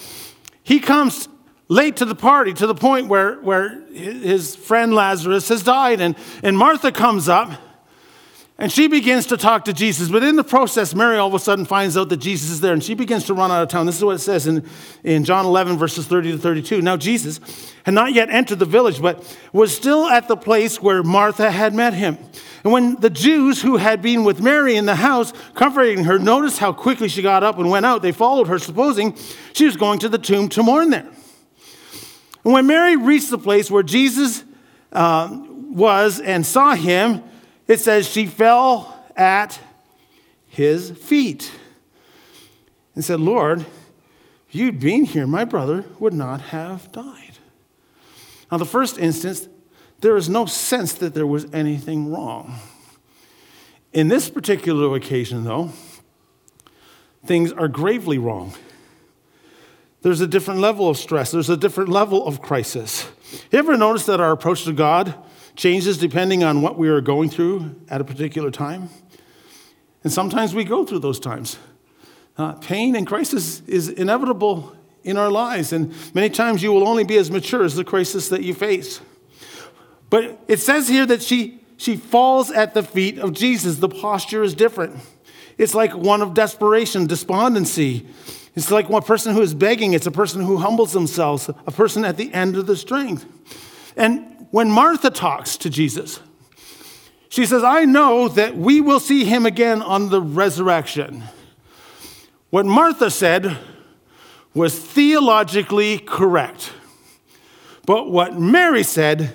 he 0.65 0.81
comes 0.81 1.29
late 1.69 1.97
to 1.99 2.05
the 2.05 2.17
party 2.17 2.53
to 2.55 2.67
the 2.67 2.75
point 2.75 3.07
where, 3.07 3.37
where 3.37 3.87
his 3.93 4.57
friend 4.57 4.93
Lazarus 4.93 5.49
has 5.49 5.63
died, 5.63 6.01
and, 6.01 6.17
and 6.43 6.59
Martha 6.59 6.91
comes 6.91 7.29
up 7.29 7.53
and 8.61 8.73
she 8.73 8.89
begins 8.89 9.27
to 9.27 9.37
talk 9.37 9.67
to 9.67 9.73
Jesus, 9.73 10.09
but 10.09 10.25
in 10.25 10.35
the 10.35 10.43
process, 10.43 10.93
Mary 10.93 11.17
all 11.17 11.29
of 11.29 11.35
a 11.35 11.39
sudden 11.39 11.65
finds 11.65 11.97
out 11.97 12.09
that 12.09 12.17
Jesus 12.17 12.51
is 12.51 12.61
there 12.61 12.73
and 12.73 12.83
she 12.83 12.95
begins 12.95 13.25
to 13.27 13.35
run 13.35 13.53
out 13.53 13.63
of 13.63 13.69
town. 13.69 13.87
This 13.87 13.97
is 13.97 14.05
what 14.05 14.17
it 14.17 14.19
says 14.19 14.49
in, 14.49 14.69
in 15.05 15.23
John 15.23 15.47
11, 15.47 15.79
verses 15.79 16.09
30 16.09 16.33
to 16.33 16.39
32. 16.39 16.83
Now, 16.83 16.97
Jesus 16.97 17.39
had 17.85 17.95
not 17.95 18.15
yet 18.15 18.31
entered 18.31 18.59
the 18.59 18.65
village, 18.65 19.01
but 19.01 19.25
was 19.53 19.75
still 19.75 20.09
at 20.09 20.27
the 20.27 20.37
place 20.37 20.83
where 20.83 21.05
Martha 21.05 21.53
had 21.53 21.73
met 21.73 21.95
him. 21.95 22.19
And 22.65 22.73
when 22.73 22.97
the 22.97 23.11
Jews 23.11 23.63
who 23.63 23.77
had 23.77 24.03
been 24.03 24.25
with 24.25 24.43
Mary 24.43 24.75
in 24.75 24.87
the 24.87 24.97
house, 24.97 25.33
comforting 25.55 26.03
her, 26.05 26.19
noticed 26.19 26.59
how 26.59 26.73
quickly 26.73 27.07
she 27.07 27.23
got 27.23 27.45
up 27.45 27.59
and 27.59 27.71
went 27.71 27.87
out, 27.87 28.03
they 28.03 28.11
followed 28.11 28.49
her, 28.49 28.59
supposing 28.59 29.17
she 29.53 29.67
was 29.67 29.77
going 29.77 30.01
to 30.01 30.09
the 30.09 30.19
tomb 30.19 30.49
to 30.49 30.65
mourn 30.65 30.91
there. 30.91 31.09
And 32.45 32.53
when 32.53 32.67
Mary 32.67 32.97
reached 32.97 33.31
the 33.31 33.39
place 33.39 33.71
where 33.71 33.85
Jesus 33.85 34.43
uh, 34.93 35.29
was 35.71 36.19
and 36.19 36.45
saw 36.45 36.75
him, 36.75 37.23
it 37.69 37.81
says 37.81 38.09
she 38.09 38.27
fell 38.27 39.05
at 39.15 39.61
his 40.49 40.91
feet 40.91 41.53
and 42.95 43.05
said, 43.05 43.21
Lord, 43.21 43.61
if 44.49 44.55
you'd 44.55 44.81
been 44.81 45.05
here, 45.05 45.27
my 45.27 45.45
brother 45.45 45.85
would 46.01 46.15
not 46.15 46.41
have 46.41 46.91
died. 46.91 47.37
Now, 48.51 48.57
the 48.57 48.65
first 48.65 48.99
instance, 48.99 49.47
there 50.01 50.17
is 50.17 50.29
no 50.29 50.47
sense 50.47 50.95
that 50.95 51.13
there 51.13 51.27
was 51.27 51.47
anything 51.53 52.11
wrong. 52.11 52.55
In 53.93 54.09
this 54.09 54.31
particular 54.31 54.97
occasion, 54.97 55.45
though, 55.45 55.71
things 57.27 57.53
are 57.53 57.69
gravely 57.69 58.17
wrong. 58.17 58.55
There's 60.01 60.21
a 60.21 60.27
different 60.27 60.61
level 60.61 60.89
of 60.89 60.97
stress, 60.97 61.31
there's 61.31 61.51
a 61.51 61.57
different 61.57 61.91
level 61.91 62.27
of 62.27 62.41
crisis. 62.41 63.09
You 63.51 63.59
ever 63.59 63.77
notice 63.77 64.07
that 64.07 64.21
our 64.21 64.33
approach 64.33 64.65
to 64.65 64.73
God 64.73 65.15
changes 65.59 65.99
depending 65.99 66.45
on 66.45 66.63
what 66.63 66.79
we 66.79 66.89
are 66.89 67.01
going 67.01 67.29
through 67.29 67.75
at 67.91 68.01
a 68.01 68.05
particular 68.05 68.49
time. 68.49 68.89
And 70.05 70.13
sometimes 70.13 70.55
we 70.55 70.63
go 70.63 70.87
through 70.87 71.01
those 71.01 71.19
times. 71.19 71.59
Uh, 72.39 72.53
pain 72.53 72.95
and 72.95 73.05
crisis 73.05 73.61
is 73.63 73.89
inevitable 73.89 74.77
in 75.03 75.17
our 75.17 75.31
lives, 75.31 75.73
and 75.73 75.93
many 76.15 76.31
times 76.31 76.63
you 76.63 76.73
will 76.73 76.87
only 76.87 77.03
be 77.03 77.17
as 77.17 77.29
mature 77.31 77.65
as 77.65 77.75
the 77.75 77.83
crisis 77.83 78.29
that 78.29 78.43
you 78.43 78.55
face. 78.55 79.01
But 80.11 80.39
it 80.47 80.61
says 80.61 80.87
here 80.87 81.05
that 81.07 81.23
she, 81.23 81.61
she 81.77 81.97
falls 81.97 82.53
at 82.53 82.75
the 82.75 82.83
feet 82.85 83.19
of 83.19 83.33
Jesus. 83.33 83.79
The 83.79 83.89
posture 83.89 84.45
is 84.45 84.55
different. 84.55 84.97
It's 85.59 85.75
like 85.75 85.93
one 85.93 86.23
of 86.23 86.35
desperation, 86.35 87.09
despondency. 87.09 88.07
It's 88.55 88.71
like 88.71 88.89
one 88.89 89.03
person 89.03 89.35
who 89.35 89.43
is 89.43 89.55
begging. 89.55 89.93
It's 89.93 90.07
a 90.07 90.13
person 90.13 90.41
who 90.43 90.59
humbles 90.59 90.93
themselves, 90.93 91.49
a 91.49 91.73
person 91.73 92.05
at 92.05 92.17
the 92.17 92.33
end 92.33 92.57
of 92.57 92.67
the 92.67 92.77
strength. 92.77 93.27
And 93.97 94.38
when 94.51 94.71
Martha 94.71 95.11
talks 95.11 95.57
to 95.59 95.71
Jesus, 95.71 96.21
she 97.29 97.45
says, 97.45 97.63
I 97.63 97.85
know 97.85 98.29
that 98.29 98.57
we 98.57 98.81
will 98.81 99.01
see 99.01 99.25
him 99.25 99.45
again 99.45 99.83
on 99.83 100.09
the 100.09 100.21
resurrection. 100.21 101.25
What 102.51 102.65
Martha 102.65 103.11
said 103.11 103.59
was 104.55 104.79
theologically 104.79 105.99
correct, 105.99 106.73
but 107.85 108.11
what 108.11 108.39
Mary 108.39 108.83
said 108.83 109.33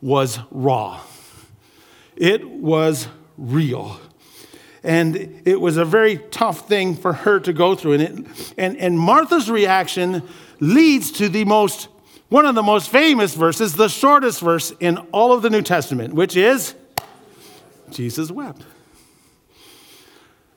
was 0.00 0.38
raw. 0.50 1.00
It 2.16 2.48
was 2.48 3.08
real. 3.36 4.00
And 4.82 5.42
it 5.46 5.60
was 5.60 5.76
a 5.78 5.84
very 5.84 6.18
tough 6.18 6.68
thing 6.68 6.94
for 6.94 7.12
her 7.12 7.40
to 7.40 7.52
go 7.52 7.74
through. 7.74 7.94
And, 7.94 8.02
it, 8.02 8.54
and, 8.58 8.76
and 8.76 8.98
Martha's 8.98 9.50
reaction 9.50 10.22
leads 10.60 11.10
to 11.12 11.28
the 11.28 11.44
most 11.46 11.88
one 12.34 12.46
of 12.46 12.56
the 12.56 12.62
most 12.64 12.90
famous 12.90 13.32
verses, 13.32 13.74
the 13.74 13.86
shortest 13.86 14.40
verse 14.40 14.72
in 14.80 14.98
all 15.12 15.32
of 15.32 15.40
the 15.40 15.48
New 15.48 15.62
Testament, 15.62 16.12
which 16.12 16.36
is 16.36 16.74
Jesus 17.92 18.28
wept. 18.28 18.60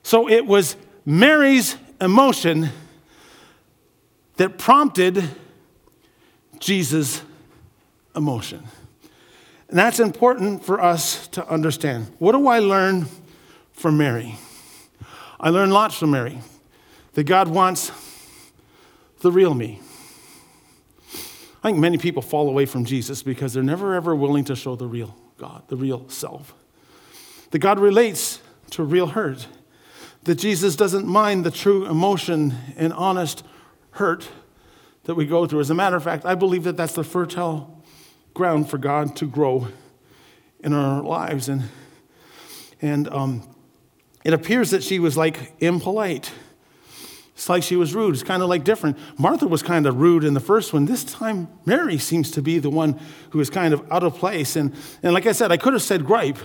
So 0.01 0.27
it 0.27 0.47
was 0.47 0.75
Mary's 1.05 1.77
emotion 2.01 2.69
that 4.37 4.57
prompted 4.57 5.23
Jesus' 6.57 7.21
emotion. 8.15 8.63
And 9.69 9.77
that's 9.77 9.99
important 9.99 10.65
for 10.65 10.81
us 10.81 11.27
to 11.27 11.47
understand. 11.47 12.11
What 12.17 12.31
do 12.31 12.47
I 12.47 12.57
learn 12.57 13.05
from 13.73 13.99
Mary? 13.99 14.33
I 15.39 15.51
learn 15.51 15.69
lots 15.69 15.95
from 15.99 16.09
Mary 16.09 16.39
that 17.13 17.25
God 17.25 17.49
wants 17.49 17.91
the 19.19 19.31
real 19.31 19.53
me. 19.53 19.79
I 21.63 21.69
think 21.69 21.79
many 21.79 21.97
people 21.97 22.21
fall 22.21 22.47
away 22.47 22.65
from 22.65 22.85
Jesus 22.85 23.23
because 23.23 23.53
they're 23.53 23.63
never 23.63 23.95
ever 23.95 24.15
willing 24.15 24.45
to 24.45 24.55
show 24.55 24.75
the 24.75 24.87
real 24.87 25.15
God, 25.37 25.63
the 25.67 25.75
real 25.75 26.07
self. 26.09 26.53
That 27.51 27.59
God 27.59 27.79
relates 27.79 28.41
to 28.71 28.83
real 28.83 29.07
hurt. 29.07 29.47
That 30.23 30.35
Jesus 30.35 30.75
doesn't 30.75 31.07
mind 31.07 31.45
the 31.45 31.51
true 31.51 31.85
emotion 31.85 32.53
and 32.75 32.91
honest 32.93 33.43
hurt 33.91 34.29
that 35.05 35.15
we 35.15 35.25
go 35.25 35.47
through. 35.47 35.61
As 35.61 35.69
a 35.69 35.75
matter 35.75 35.95
of 35.95 36.03
fact, 36.03 36.25
I 36.25 36.35
believe 36.35 36.63
that 36.65 36.75
that's 36.75 36.93
the 36.93 37.03
fertile 37.03 37.83
ground 38.33 38.69
for 38.69 38.77
God 38.77 39.15
to 39.15 39.25
grow 39.25 39.69
in 40.59 40.73
our 40.73 41.01
lives. 41.01 41.47
And, 41.49 41.63
and 42.81 43.07
um, 43.09 43.47
it 44.23 44.33
appears 44.33 44.71
that 44.71 44.83
she 44.83 44.99
was 44.99 45.15
like 45.15 45.53
impolite 45.59 46.31
it's 47.37 47.49
like 47.49 47.61
she 47.61 47.75
was 47.75 47.93
rude. 47.93 48.15
It's 48.15 48.23
kind 48.23 48.41
of 48.41 48.49
like 48.49 48.63
different. 48.63 48.97
Martha 49.19 49.45
was 49.45 49.61
kind 49.61 49.85
of 49.85 49.97
rude 49.97 50.23
in 50.23 50.33
the 50.33 50.39
first 50.39 50.73
one. 50.73 50.85
This 50.85 51.03
time, 51.03 51.47
Mary 51.67 51.99
seems 51.99 52.31
to 52.31 52.41
be 52.41 52.57
the 52.57 52.71
one 52.71 52.99
who 53.29 53.39
is 53.39 53.51
kind 53.51 53.75
of 53.75 53.91
out 53.91 54.01
of 54.01 54.15
place. 54.15 54.55
And, 54.55 54.73
and 55.03 55.13
like 55.13 55.27
I 55.27 55.33
said, 55.33 55.51
I 55.51 55.57
could 55.57 55.73
have 55.73 55.83
said 55.83 56.03
gripe 56.03 56.39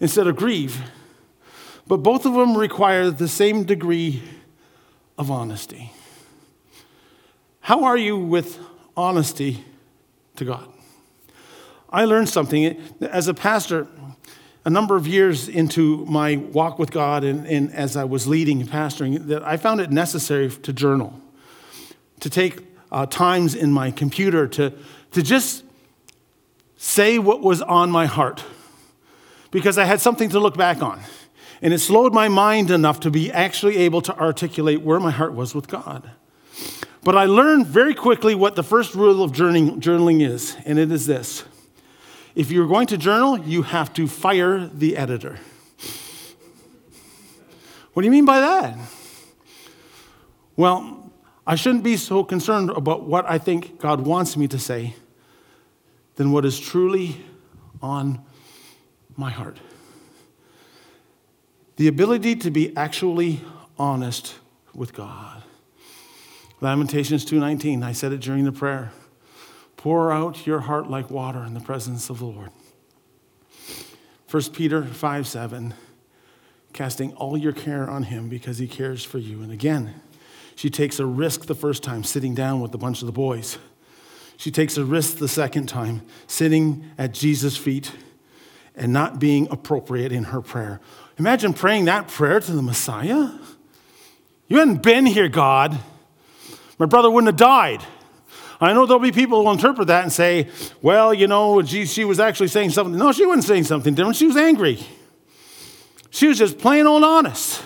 instead 0.00 0.28
of 0.28 0.36
grieve. 0.36 0.80
But 1.86 1.98
both 1.98 2.24
of 2.24 2.32
them 2.32 2.56
require 2.56 3.10
the 3.10 3.28
same 3.28 3.64
degree 3.64 4.22
of 5.18 5.30
honesty. 5.30 5.92
How 7.60 7.84
are 7.84 7.98
you 7.98 8.16
with 8.16 8.58
honesty 8.96 9.62
to 10.36 10.46
God? 10.46 10.72
I 11.90 12.06
learned 12.06 12.30
something. 12.30 12.80
As 13.02 13.28
a 13.28 13.34
pastor, 13.34 13.86
a 14.66 14.70
number 14.70 14.96
of 14.96 15.06
years 15.06 15.48
into 15.48 16.04
my 16.06 16.36
walk 16.36 16.76
with 16.76 16.90
God 16.90 17.22
and, 17.22 17.46
and, 17.46 17.72
as 17.72 17.96
I 17.96 18.02
was 18.02 18.26
leading 18.26 18.60
and 18.60 18.68
pastoring 18.68 19.28
that 19.28 19.44
I 19.44 19.56
found 19.56 19.80
it 19.80 19.92
necessary 19.92 20.50
to 20.50 20.72
journal, 20.72 21.18
to 22.18 22.28
take 22.28 22.66
uh, 22.90 23.06
times 23.06 23.54
in 23.54 23.70
my 23.70 23.92
computer 23.92 24.48
to, 24.48 24.72
to 25.12 25.22
just 25.22 25.62
say 26.76 27.16
what 27.20 27.42
was 27.42 27.62
on 27.62 27.92
my 27.92 28.06
heart 28.06 28.42
because 29.52 29.78
I 29.78 29.84
had 29.84 30.00
something 30.00 30.30
to 30.30 30.40
look 30.40 30.56
back 30.56 30.82
on. 30.82 31.00
And 31.62 31.72
it 31.72 31.78
slowed 31.78 32.12
my 32.12 32.26
mind 32.26 32.72
enough 32.72 32.98
to 33.00 33.10
be 33.10 33.30
actually 33.30 33.76
able 33.76 34.02
to 34.02 34.18
articulate 34.18 34.82
where 34.82 34.98
my 34.98 35.12
heart 35.12 35.32
was 35.32 35.54
with 35.54 35.68
God. 35.68 36.10
But 37.04 37.16
I 37.16 37.26
learned 37.26 37.68
very 37.68 37.94
quickly 37.94 38.34
what 38.34 38.56
the 38.56 38.64
first 38.64 38.96
rule 38.96 39.22
of 39.22 39.30
journaling, 39.30 39.78
journaling 39.78 40.28
is, 40.28 40.56
and 40.66 40.76
it 40.76 40.90
is 40.90 41.06
this 41.06 41.44
if 42.36 42.50
you're 42.52 42.68
going 42.68 42.86
to 42.88 42.98
journal, 42.98 43.38
you 43.38 43.62
have 43.62 43.92
to 43.94 44.06
fire 44.06 44.66
the 44.66 44.96
editor. 44.96 45.38
What 47.94 48.02
do 48.02 48.06
you 48.06 48.12
mean 48.12 48.26
by 48.26 48.40
that? 48.40 48.78
Well, 50.54 51.10
I 51.46 51.54
shouldn't 51.54 51.82
be 51.82 51.96
so 51.96 52.22
concerned 52.22 52.70
about 52.70 53.04
what 53.04 53.28
I 53.28 53.38
think 53.38 53.78
God 53.78 54.02
wants 54.02 54.36
me 54.36 54.46
to 54.48 54.58
say 54.58 54.94
than 56.16 56.30
what 56.30 56.44
is 56.44 56.60
truly 56.60 57.24
on 57.80 58.22
my 59.16 59.30
heart. 59.30 59.58
The 61.76 61.88
ability 61.88 62.36
to 62.36 62.50
be 62.50 62.76
actually 62.76 63.40
honest 63.78 64.34
with 64.74 64.92
God. 64.92 65.42
Lamentations 66.60 67.24
2:19, 67.24 67.82
I 67.82 67.92
said 67.92 68.12
it 68.12 68.20
during 68.20 68.44
the 68.44 68.52
prayer. 68.52 68.92
Pour 69.86 70.10
out 70.10 70.48
your 70.48 70.58
heart 70.58 70.90
like 70.90 71.12
water 71.12 71.44
in 71.44 71.54
the 71.54 71.60
presence 71.60 72.10
of 72.10 72.18
the 72.18 72.24
Lord. 72.24 72.50
1 74.28 74.42
Peter 74.52 74.84
5 74.84 75.28
7, 75.28 75.74
casting 76.72 77.14
all 77.14 77.36
your 77.36 77.52
care 77.52 77.88
on 77.88 78.02
him 78.02 78.28
because 78.28 78.58
he 78.58 78.66
cares 78.66 79.04
for 79.04 79.18
you. 79.18 79.42
And 79.42 79.52
again, 79.52 79.94
she 80.56 80.70
takes 80.70 80.98
a 80.98 81.06
risk 81.06 81.46
the 81.46 81.54
first 81.54 81.84
time 81.84 82.02
sitting 82.02 82.34
down 82.34 82.60
with 82.60 82.74
a 82.74 82.78
bunch 82.78 83.00
of 83.00 83.06
the 83.06 83.12
boys. 83.12 83.58
She 84.36 84.50
takes 84.50 84.76
a 84.76 84.84
risk 84.84 85.18
the 85.18 85.28
second 85.28 85.68
time 85.68 86.02
sitting 86.26 86.90
at 86.98 87.14
Jesus' 87.14 87.56
feet 87.56 87.92
and 88.74 88.92
not 88.92 89.20
being 89.20 89.46
appropriate 89.52 90.10
in 90.10 90.24
her 90.24 90.40
prayer. 90.40 90.80
Imagine 91.16 91.54
praying 91.54 91.84
that 91.84 92.08
prayer 92.08 92.40
to 92.40 92.50
the 92.50 92.60
Messiah. 92.60 93.30
You 94.48 94.58
hadn't 94.58 94.82
been 94.82 95.06
here, 95.06 95.28
God. 95.28 95.78
My 96.76 96.86
brother 96.86 97.08
wouldn't 97.08 97.28
have 97.28 97.36
died. 97.36 97.84
I 98.60 98.72
know 98.72 98.86
there'll 98.86 99.02
be 99.02 99.12
people 99.12 99.44
who 99.44 99.50
interpret 99.50 99.88
that 99.88 100.02
and 100.02 100.12
say, 100.12 100.48
well, 100.80 101.12
you 101.12 101.26
know, 101.26 101.62
she 101.62 102.04
was 102.04 102.18
actually 102.18 102.48
saying 102.48 102.70
something. 102.70 102.96
No, 102.96 103.12
she 103.12 103.26
wasn't 103.26 103.44
saying 103.44 103.64
something 103.64 103.94
different. 103.94 104.16
She 104.16 104.26
was 104.26 104.36
angry. 104.36 104.78
She 106.10 106.26
was 106.26 106.38
just 106.38 106.58
plain 106.58 106.86
old 106.86 107.04
honest. 107.04 107.62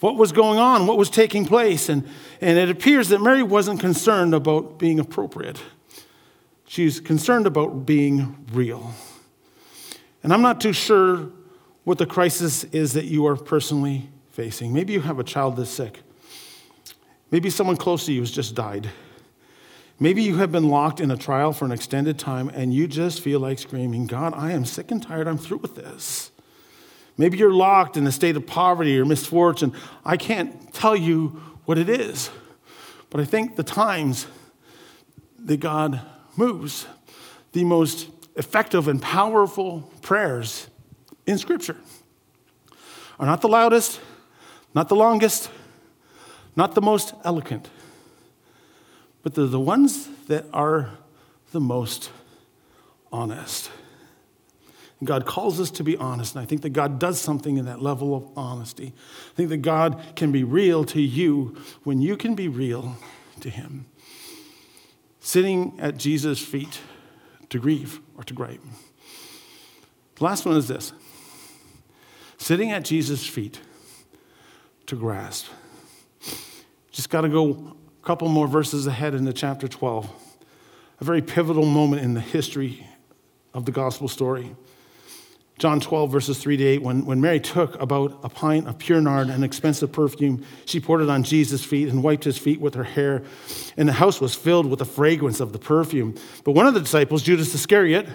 What 0.00 0.16
was 0.16 0.32
going 0.32 0.58
on, 0.58 0.86
what 0.86 0.98
was 0.98 1.10
taking 1.10 1.46
place. 1.46 1.88
And, 1.88 2.06
and 2.40 2.58
it 2.58 2.70
appears 2.70 3.08
that 3.08 3.20
Mary 3.20 3.42
wasn't 3.42 3.80
concerned 3.80 4.34
about 4.34 4.78
being 4.78 5.00
appropriate. 5.00 5.60
She's 6.66 7.00
concerned 7.00 7.46
about 7.46 7.86
being 7.86 8.46
real. 8.52 8.92
And 10.22 10.32
I'm 10.32 10.42
not 10.42 10.60
too 10.60 10.72
sure 10.72 11.30
what 11.84 11.98
the 11.98 12.06
crisis 12.06 12.64
is 12.64 12.92
that 12.94 13.04
you 13.04 13.26
are 13.26 13.36
personally 13.36 14.08
facing. 14.30 14.72
Maybe 14.72 14.92
you 14.92 15.00
have 15.00 15.18
a 15.18 15.24
child 15.24 15.56
that's 15.56 15.70
sick. 15.70 16.02
Maybe 17.30 17.50
someone 17.50 17.76
close 17.76 18.06
to 18.06 18.12
you 18.12 18.20
has 18.20 18.30
just 18.30 18.54
died. 18.54 18.90
Maybe 20.00 20.22
you 20.22 20.38
have 20.38 20.50
been 20.50 20.68
locked 20.68 21.00
in 21.00 21.10
a 21.10 21.16
trial 21.16 21.52
for 21.52 21.64
an 21.64 21.72
extended 21.72 22.18
time 22.18 22.48
and 22.48 22.74
you 22.74 22.88
just 22.88 23.20
feel 23.20 23.38
like 23.40 23.58
screaming, 23.58 24.06
God, 24.06 24.34
I 24.34 24.52
am 24.52 24.64
sick 24.64 24.90
and 24.90 25.02
tired. 25.02 25.28
I'm 25.28 25.38
through 25.38 25.58
with 25.58 25.76
this. 25.76 26.32
Maybe 27.16 27.38
you're 27.38 27.52
locked 27.52 27.96
in 27.96 28.06
a 28.06 28.12
state 28.12 28.36
of 28.36 28.46
poverty 28.46 28.98
or 28.98 29.04
misfortune. 29.04 29.72
I 30.04 30.16
can't 30.16 30.72
tell 30.74 30.96
you 30.96 31.40
what 31.64 31.78
it 31.78 31.88
is, 31.88 32.28
but 33.08 33.20
I 33.20 33.24
think 33.24 33.54
the 33.54 33.62
times 33.62 34.26
that 35.38 35.58
God 35.58 36.00
moves, 36.36 36.86
the 37.52 37.64
most 37.64 38.08
effective 38.34 38.88
and 38.88 39.00
powerful 39.00 39.92
prayers 40.02 40.68
in 41.24 41.38
Scripture 41.38 41.76
are 43.20 43.26
not 43.26 43.40
the 43.40 43.48
loudest, 43.48 44.00
not 44.74 44.88
the 44.88 44.96
longest, 44.96 45.50
not 46.56 46.74
the 46.74 46.82
most 46.82 47.14
eloquent, 47.24 47.70
but 49.24 49.34
they're 49.34 49.46
the 49.46 49.58
ones 49.58 50.08
that 50.28 50.44
are 50.52 50.90
the 51.50 51.60
most 51.60 52.12
honest. 53.10 53.70
And 55.00 55.08
God 55.08 55.26
calls 55.26 55.58
us 55.58 55.70
to 55.72 55.82
be 55.82 55.96
honest, 55.96 56.36
and 56.36 56.42
I 56.42 56.46
think 56.46 56.62
that 56.62 56.70
God 56.70 56.98
does 56.98 57.20
something 57.20 57.56
in 57.56 57.64
that 57.64 57.82
level 57.82 58.14
of 58.14 58.28
honesty. 58.36 58.92
I 59.32 59.34
think 59.34 59.48
that 59.48 59.58
God 59.58 60.00
can 60.14 60.30
be 60.30 60.44
real 60.44 60.84
to 60.84 61.00
you 61.00 61.56
when 61.82 62.00
you 62.00 62.16
can 62.16 62.34
be 62.34 62.48
real 62.48 62.96
to 63.40 63.50
Him. 63.50 63.86
Sitting 65.20 65.74
at 65.80 65.96
Jesus' 65.96 66.38
feet 66.38 66.80
to 67.48 67.58
grieve 67.58 68.00
or 68.16 68.24
to 68.24 68.34
gripe. 68.34 68.60
The 70.16 70.24
last 70.24 70.44
one 70.44 70.56
is 70.56 70.68
this 70.68 70.92
sitting 72.36 72.72
at 72.72 72.84
Jesus' 72.84 73.26
feet 73.26 73.58
to 74.86 74.96
grasp. 74.96 75.46
Just 76.92 77.08
got 77.08 77.22
to 77.22 77.28
go 77.28 77.74
couple 78.04 78.28
more 78.28 78.46
verses 78.46 78.86
ahead 78.86 79.14
into 79.14 79.32
chapter 79.32 79.66
12. 79.66 80.10
A 81.00 81.04
very 81.04 81.22
pivotal 81.22 81.64
moment 81.64 82.02
in 82.02 82.12
the 82.12 82.20
history 82.20 82.86
of 83.54 83.64
the 83.64 83.72
gospel 83.72 84.08
story. 84.08 84.54
John 85.58 85.80
12, 85.80 86.12
verses 86.12 86.38
3 86.38 86.58
to 86.58 86.64
8, 86.64 86.82
when, 86.82 87.06
when 87.06 87.20
Mary 87.22 87.40
took 87.40 87.80
about 87.80 88.20
a 88.22 88.28
pint 88.28 88.66
of 88.66 88.76
pure 88.76 89.00
nard, 89.00 89.28
an 89.28 89.42
expensive 89.42 89.90
perfume, 89.90 90.44
she 90.66 90.80
poured 90.80 91.00
it 91.00 91.08
on 91.08 91.22
Jesus' 91.22 91.64
feet 91.64 91.88
and 91.88 92.02
wiped 92.02 92.24
his 92.24 92.36
feet 92.36 92.60
with 92.60 92.74
her 92.74 92.84
hair. 92.84 93.22
And 93.76 93.88
the 93.88 93.94
house 93.94 94.20
was 94.20 94.34
filled 94.34 94.66
with 94.66 94.80
the 94.80 94.84
fragrance 94.84 95.40
of 95.40 95.54
the 95.54 95.58
perfume. 95.58 96.14
But 96.44 96.52
one 96.52 96.66
of 96.66 96.74
the 96.74 96.80
disciples, 96.80 97.22
Judas 97.22 97.54
Iscariot, 97.54 98.06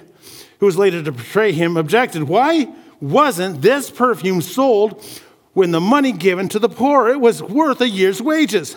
who 0.60 0.68
was 0.68 0.78
later 0.78 1.02
to 1.02 1.12
betray 1.12 1.52
him, 1.52 1.78
objected, 1.78 2.24
Why 2.24 2.68
wasn't 3.02 3.64
this 3.64 3.90
perfume 3.90 4.42
sold 4.42 5.04
when 5.54 5.72
the 5.72 5.82
money 5.82 6.12
given 6.12 6.48
to 6.50 6.60
the 6.60 6.70
poor? 6.70 7.10
It 7.10 7.20
was 7.20 7.42
worth 7.42 7.82
a 7.82 7.90
year's 7.90 8.22
wages. 8.22 8.76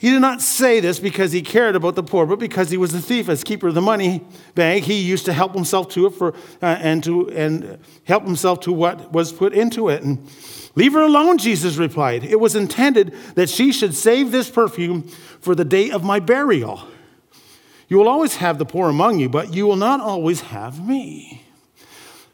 He 0.00 0.10
did 0.10 0.20
not 0.20 0.40
say 0.40 0.78
this 0.78 1.00
because 1.00 1.32
he 1.32 1.42
cared 1.42 1.74
about 1.74 1.96
the 1.96 2.04
poor, 2.04 2.24
but 2.24 2.38
because 2.38 2.70
he 2.70 2.76
was 2.76 2.94
a 2.94 3.00
thief. 3.00 3.28
As 3.28 3.42
keeper 3.42 3.66
of 3.66 3.74
the 3.74 3.82
money 3.82 4.24
bag, 4.54 4.84
he 4.84 5.02
used 5.02 5.24
to 5.24 5.32
help 5.32 5.54
himself 5.54 5.88
to 5.90 6.06
it 6.06 6.10
for, 6.10 6.34
uh, 6.62 6.66
and 6.66 7.02
to 7.02 7.28
and 7.30 7.78
help 8.04 8.22
himself 8.22 8.60
to 8.60 8.72
what 8.72 9.12
was 9.12 9.32
put 9.32 9.52
into 9.52 9.88
it. 9.88 10.04
And 10.04 10.20
leave 10.76 10.92
her 10.92 11.00
alone, 11.00 11.36
Jesus 11.36 11.78
replied. 11.78 12.22
It 12.22 12.38
was 12.38 12.54
intended 12.54 13.12
that 13.34 13.50
she 13.50 13.72
should 13.72 13.92
save 13.92 14.30
this 14.30 14.48
perfume 14.48 15.02
for 15.40 15.56
the 15.56 15.64
day 15.64 15.90
of 15.90 16.04
my 16.04 16.20
burial. 16.20 16.86
You 17.88 17.96
will 17.96 18.08
always 18.08 18.36
have 18.36 18.58
the 18.58 18.66
poor 18.66 18.88
among 18.88 19.18
you, 19.18 19.28
but 19.28 19.52
you 19.52 19.66
will 19.66 19.76
not 19.76 19.98
always 19.98 20.42
have 20.42 20.86
me. 20.86 21.42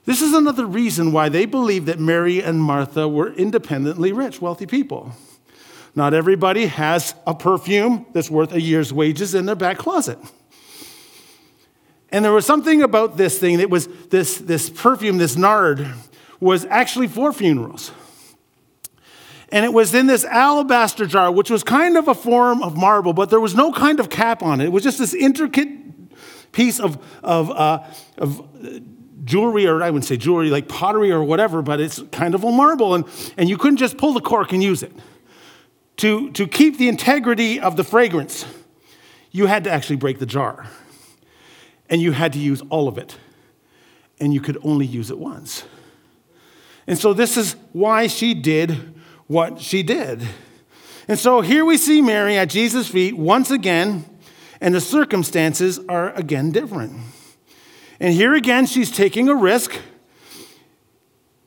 This 0.04 0.20
is 0.20 0.34
another 0.34 0.66
reason 0.66 1.12
why 1.12 1.30
they 1.30 1.46
believed 1.46 1.86
that 1.86 1.98
Mary 1.98 2.42
and 2.42 2.62
Martha 2.62 3.08
were 3.08 3.32
independently 3.32 4.12
rich, 4.12 4.42
wealthy 4.42 4.66
people. 4.66 5.14
Not 5.96 6.12
everybody 6.12 6.66
has 6.66 7.14
a 7.26 7.34
perfume 7.34 8.06
that's 8.12 8.30
worth 8.30 8.52
a 8.52 8.60
year's 8.60 8.92
wages 8.92 9.34
in 9.34 9.46
their 9.46 9.54
back 9.54 9.78
closet. 9.78 10.18
And 12.10 12.24
there 12.24 12.32
was 12.32 12.46
something 12.46 12.82
about 12.82 13.16
this 13.16 13.38
thing 13.38 13.58
that 13.58 13.70
was 13.70 13.88
this, 14.08 14.38
this 14.38 14.70
perfume, 14.70 15.18
this 15.18 15.36
nard, 15.36 15.86
was 16.40 16.64
actually 16.66 17.08
for 17.08 17.32
funerals. 17.32 17.92
And 19.50 19.64
it 19.64 19.72
was 19.72 19.94
in 19.94 20.06
this 20.06 20.24
alabaster 20.24 21.06
jar, 21.06 21.30
which 21.30 21.48
was 21.48 21.62
kind 21.62 21.96
of 21.96 22.08
a 22.08 22.14
form 22.14 22.62
of 22.62 22.76
marble, 22.76 23.12
but 23.12 23.30
there 23.30 23.40
was 23.40 23.54
no 23.54 23.72
kind 23.72 24.00
of 24.00 24.10
cap 24.10 24.42
on 24.42 24.60
it. 24.60 24.64
It 24.64 24.72
was 24.72 24.82
just 24.82 24.98
this 24.98 25.14
intricate 25.14 25.68
piece 26.50 26.80
of, 26.80 26.98
of, 27.22 27.50
uh, 27.50 27.84
of 28.18 28.48
jewelry, 29.24 29.66
or 29.66 29.80
I 29.80 29.90
wouldn't 29.90 30.06
say 30.06 30.16
jewelry, 30.16 30.50
like 30.50 30.68
pottery 30.68 31.12
or 31.12 31.22
whatever, 31.22 31.62
but 31.62 31.80
it's 31.80 32.00
kind 32.10 32.34
of 32.34 32.42
a 32.42 32.50
marble. 32.50 32.94
And, 32.94 33.04
and 33.36 33.48
you 33.48 33.56
couldn't 33.56 33.78
just 33.78 33.96
pull 33.96 34.12
the 34.12 34.20
cork 34.20 34.52
and 34.52 34.62
use 34.62 34.82
it 34.82 34.92
to, 35.96 36.30
to 36.32 36.46
keep 36.46 36.78
the 36.78 36.88
integrity 36.88 37.60
of 37.60 37.76
the 37.76 37.84
fragrance, 37.84 38.44
you 39.30 39.46
had 39.46 39.64
to 39.64 39.70
actually 39.70 39.96
break 39.96 40.18
the 40.18 40.26
jar. 40.26 40.66
And 41.88 42.00
you 42.00 42.12
had 42.12 42.32
to 42.32 42.38
use 42.38 42.62
all 42.70 42.88
of 42.88 42.98
it. 42.98 43.16
And 44.18 44.32
you 44.32 44.40
could 44.40 44.58
only 44.62 44.86
use 44.86 45.10
it 45.10 45.18
once. 45.18 45.64
And 46.86 46.98
so, 46.98 47.12
this 47.12 47.36
is 47.36 47.56
why 47.72 48.06
she 48.06 48.34
did 48.34 48.94
what 49.26 49.60
she 49.60 49.82
did. 49.82 50.22
And 51.08 51.18
so, 51.18 51.40
here 51.40 51.64
we 51.64 51.76
see 51.76 52.00
Mary 52.00 52.36
at 52.36 52.48
Jesus' 52.48 52.88
feet 52.88 53.16
once 53.16 53.50
again, 53.50 54.04
and 54.60 54.74
the 54.74 54.80
circumstances 54.80 55.78
are 55.88 56.12
again 56.14 56.52
different. 56.52 57.00
And 58.00 58.14
here 58.14 58.34
again, 58.34 58.66
she's 58.66 58.90
taking 58.90 59.28
a 59.28 59.34
risk. 59.34 59.78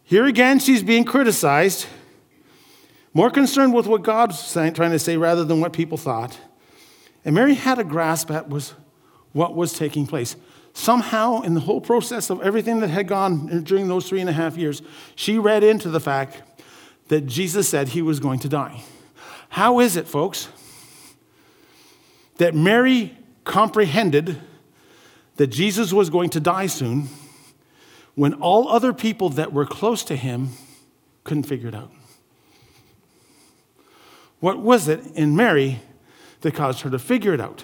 Here 0.04 0.26
again, 0.26 0.60
she's 0.60 0.84
being 0.84 1.04
criticized. 1.04 1.86
More 3.18 3.32
concerned 3.32 3.74
with 3.74 3.88
what 3.88 4.04
God's 4.04 4.54
trying 4.54 4.74
to 4.76 5.00
say 5.00 5.18
rather 5.18 5.44
than 5.44 5.60
what 5.60 5.74
people 5.74 5.98
thought. 5.98 6.38
And 7.26 7.34
Mary 7.34 7.56
had 7.56 7.80
a 7.80 7.84
grasp 7.84 8.30
at 8.30 8.48
was 8.48 8.76
what 9.32 9.56
was 9.56 9.74
taking 9.74 10.06
place. 10.06 10.36
Somehow, 10.74 11.42
in 11.42 11.56
the 11.56 11.62
whole 11.62 11.82
process 11.82 12.30
of 12.30 12.40
everything 12.44 12.80
that 12.82 12.90
had 12.90 13.08
gone 13.08 13.64
during 13.64 13.88
those 13.88 14.08
three 14.08 14.20
and 14.20 14.30
a 14.30 14.34
half 14.34 14.56
years, 14.56 14.84
she 15.16 15.40
read 15.40 15.64
into 15.64 15.90
the 15.90 16.00
fact 16.00 16.44
that 17.08 17.26
Jesus 17.26 17.68
said 17.68 17.88
he 17.88 18.04
was 18.04 18.20
going 18.20 18.38
to 18.38 18.48
die. 18.48 18.84
How 19.50 19.80
is 19.80 19.96
it, 19.96 20.08
folks, 20.08 20.50
that 22.38 22.54
Mary 22.54 23.18
comprehended 23.46 24.40
that 25.38 25.48
Jesus 25.48 25.92
was 25.92 26.12
going 26.12 26.30
to 26.30 26.40
die 26.40 26.68
soon 26.68 27.08
when 28.14 28.36
all 28.36 28.70
other 28.70 28.94
people 28.94 29.30
that 29.30 29.52
were 29.52 29.66
close 29.66 30.04
to 30.04 30.16
him 30.16 30.50
couldn't 31.24 31.48
figure 31.48 31.70
it 31.70 31.74
out? 31.74 31.92
What 34.40 34.60
was 34.60 34.88
it 34.88 35.06
in 35.16 35.36
Mary 35.36 35.82
that 36.42 36.54
caused 36.54 36.82
her 36.82 36.90
to 36.90 37.00
figure 37.00 37.34
it 37.34 37.42
out 37.42 37.64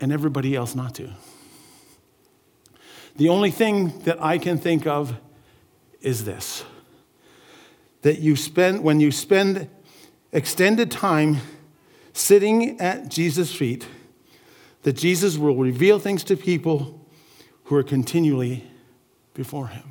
and 0.00 0.12
everybody 0.12 0.56
else 0.56 0.74
not 0.74 0.94
to? 0.96 1.10
The 3.16 3.28
only 3.28 3.50
thing 3.50 3.98
that 4.04 4.22
I 4.22 4.38
can 4.38 4.58
think 4.58 4.86
of 4.86 5.14
is 6.00 6.24
this 6.24 6.64
that 8.00 8.18
you 8.18 8.34
spend, 8.34 8.82
when 8.82 8.98
you 8.98 9.12
spend 9.12 9.68
extended 10.32 10.90
time 10.90 11.36
sitting 12.12 12.80
at 12.80 13.08
Jesus' 13.08 13.54
feet, 13.54 13.86
that 14.82 14.94
Jesus 14.94 15.38
will 15.38 15.54
reveal 15.54 16.00
things 16.00 16.24
to 16.24 16.36
people 16.36 17.06
who 17.64 17.76
are 17.76 17.84
continually 17.84 18.68
before 19.34 19.68
him. 19.68 19.84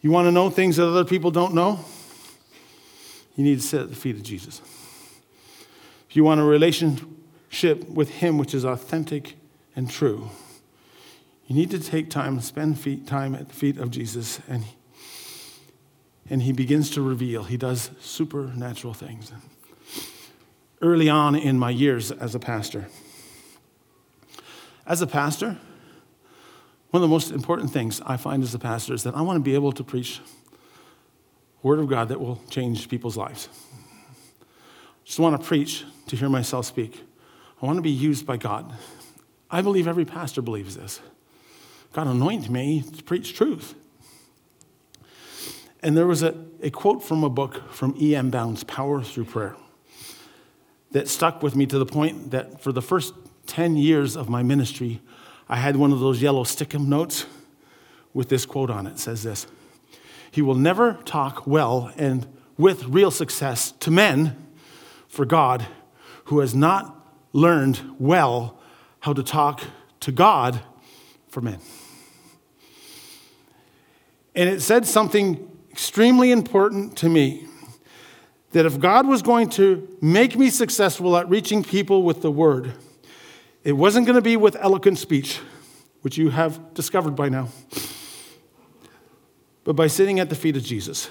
You 0.00 0.10
want 0.10 0.26
to 0.26 0.32
know 0.32 0.48
things 0.48 0.76
that 0.76 0.88
other 0.88 1.04
people 1.04 1.30
don't 1.30 1.52
know? 1.52 1.84
You 3.38 3.44
need 3.44 3.60
to 3.60 3.66
sit 3.66 3.82
at 3.82 3.88
the 3.88 3.94
feet 3.94 4.16
of 4.16 4.24
Jesus. 4.24 4.60
If 6.10 6.16
you 6.16 6.24
want 6.24 6.40
a 6.40 6.44
relationship 6.44 7.88
with 7.88 8.08
Him 8.10 8.36
which 8.36 8.52
is 8.52 8.64
authentic 8.64 9.36
and 9.76 9.88
true, 9.88 10.30
you 11.46 11.54
need 11.54 11.70
to 11.70 11.78
take 11.78 12.10
time, 12.10 12.40
spend 12.40 12.80
feet, 12.80 13.06
time 13.06 13.36
at 13.36 13.48
the 13.48 13.54
feet 13.54 13.78
of 13.78 13.92
Jesus, 13.92 14.40
and 14.48 14.64
and 16.28 16.42
he 16.42 16.52
begins 16.52 16.90
to 16.90 17.00
reveal. 17.00 17.44
He 17.44 17.56
does 17.56 17.90
supernatural 18.00 18.92
things. 18.92 19.32
Early 20.82 21.08
on 21.08 21.36
in 21.36 21.60
my 21.60 21.70
years 21.70 22.10
as 22.10 22.34
a 22.34 22.40
pastor, 22.40 22.88
as 24.84 25.00
a 25.00 25.06
pastor, 25.06 25.58
one 26.90 27.02
of 27.02 27.08
the 27.08 27.14
most 27.14 27.30
important 27.30 27.70
things 27.70 28.02
I 28.04 28.16
find 28.16 28.42
as 28.42 28.52
a 28.52 28.58
pastor 28.58 28.94
is 28.94 29.04
that 29.04 29.14
I 29.14 29.22
want 29.22 29.36
to 29.36 29.40
be 29.40 29.54
able 29.54 29.72
to 29.72 29.84
preach 29.84 30.20
word 31.62 31.78
of 31.78 31.88
God 31.88 32.08
that 32.08 32.20
will 32.20 32.40
change 32.50 32.88
people's 32.88 33.16
lives. 33.16 33.48
Just 35.04 35.18
want 35.18 35.40
to 35.40 35.46
preach 35.46 35.84
to 36.06 36.16
hear 36.16 36.28
myself 36.28 36.66
speak. 36.66 37.02
I 37.60 37.66
want 37.66 37.76
to 37.76 37.82
be 37.82 37.90
used 37.90 38.26
by 38.26 38.36
God. 38.36 38.72
I 39.50 39.62
believe 39.62 39.88
every 39.88 40.04
pastor 40.04 40.42
believes 40.42 40.76
this. 40.76 41.00
God 41.92 42.06
anointed 42.06 42.50
me 42.50 42.82
to 42.82 43.02
preach 43.02 43.34
truth. 43.34 43.74
And 45.82 45.96
there 45.96 46.06
was 46.06 46.22
a, 46.22 46.34
a 46.62 46.70
quote 46.70 47.02
from 47.02 47.24
a 47.24 47.30
book 47.30 47.72
from 47.72 47.94
E.M. 48.00 48.30
Bounds, 48.30 48.64
Power 48.64 49.02
Through 49.02 49.24
Prayer, 49.24 49.56
that 50.90 51.08
stuck 51.08 51.42
with 51.42 51.56
me 51.56 51.66
to 51.66 51.78
the 51.78 51.86
point 51.86 52.30
that 52.32 52.60
for 52.60 52.72
the 52.72 52.82
first 52.82 53.14
10 53.46 53.76
years 53.76 54.16
of 54.16 54.28
my 54.28 54.42
ministry, 54.42 55.00
I 55.48 55.56
had 55.56 55.76
one 55.76 55.92
of 55.92 56.00
those 56.00 56.20
yellow 56.20 56.44
stickum 56.44 56.86
notes 56.86 57.26
with 58.12 58.28
this 58.28 58.44
quote 58.44 58.70
on 58.70 58.86
it. 58.86 58.92
It 58.92 58.98
says 58.98 59.22
this 59.22 59.46
He 60.30 60.42
will 60.42 60.54
never 60.54 60.94
talk 61.04 61.46
well 61.46 61.92
and 61.96 62.26
with 62.56 62.84
real 62.84 63.10
success 63.10 63.72
to 63.80 63.90
men 63.90 64.36
for 65.08 65.24
God 65.24 65.66
who 66.24 66.40
has 66.40 66.54
not 66.54 66.94
learned 67.32 67.80
well 67.98 68.58
how 69.00 69.12
to 69.12 69.22
talk 69.22 69.62
to 70.00 70.12
God 70.12 70.60
for 71.28 71.40
men. 71.40 71.58
And 74.34 74.48
it 74.48 74.60
said 74.60 74.86
something 74.86 75.50
extremely 75.70 76.30
important 76.30 76.96
to 76.98 77.08
me 77.08 77.46
that 78.52 78.66
if 78.66 78.78
God 78.80 79.06
was 79.06 79.22
going 79.22 79.50
to 79.50 79.96
make 80.00 80.36
me 80.36 80.50
successful 80.50 81.16
at 81.16 81.28
reaching 81.28 81.62
people 81.62 82.02
with 82.02 82.22
the 82.22 82.30
word, 82.30 82.72
it 83.64 83.72
wasn't 83.72 84.06
going 84.06 84.16
to 84.16 84.22
be 84.22 84.36
with 84.36 84.56
eloquent 84.56 84.98
speech, 84.98 85.40
which 86.02 86.16
you 86.16 86.30
have 86.30 86.74
discovered 86.74 87.14
by 87.14 87.28
now, 87.28 87.48
but 89.68 89.76
by 89.76 89.86
sitting 89.86 90.18
at 90.18 90.30
the 90.30 90.34
feet 90.34 90.56
of 90.56 90.64
Jesus. 90.64 91.10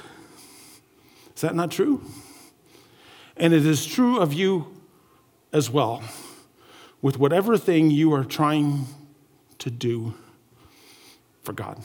Is 1.36 1.42
that 1.42 1.54
not 1.54 1.70
true? 1.70 2.04
And 3.36 3.54
it 3.54 3.64
is 3.64 3.86
true 3.86 4.18
of 4.18 4.34
you 4.34 4.76
as 5.54 5.70
well, 5.70 6.02
with 7.00 7.20
whatever 7.20 7.56
thing 7.56 7.92
you 7.92 8.12
are 8.16 8.24
trying 8.24 8.88
to 9.60 9.70
do 9.70 10.16
for 11.44 11.54
God. 11.54 11.84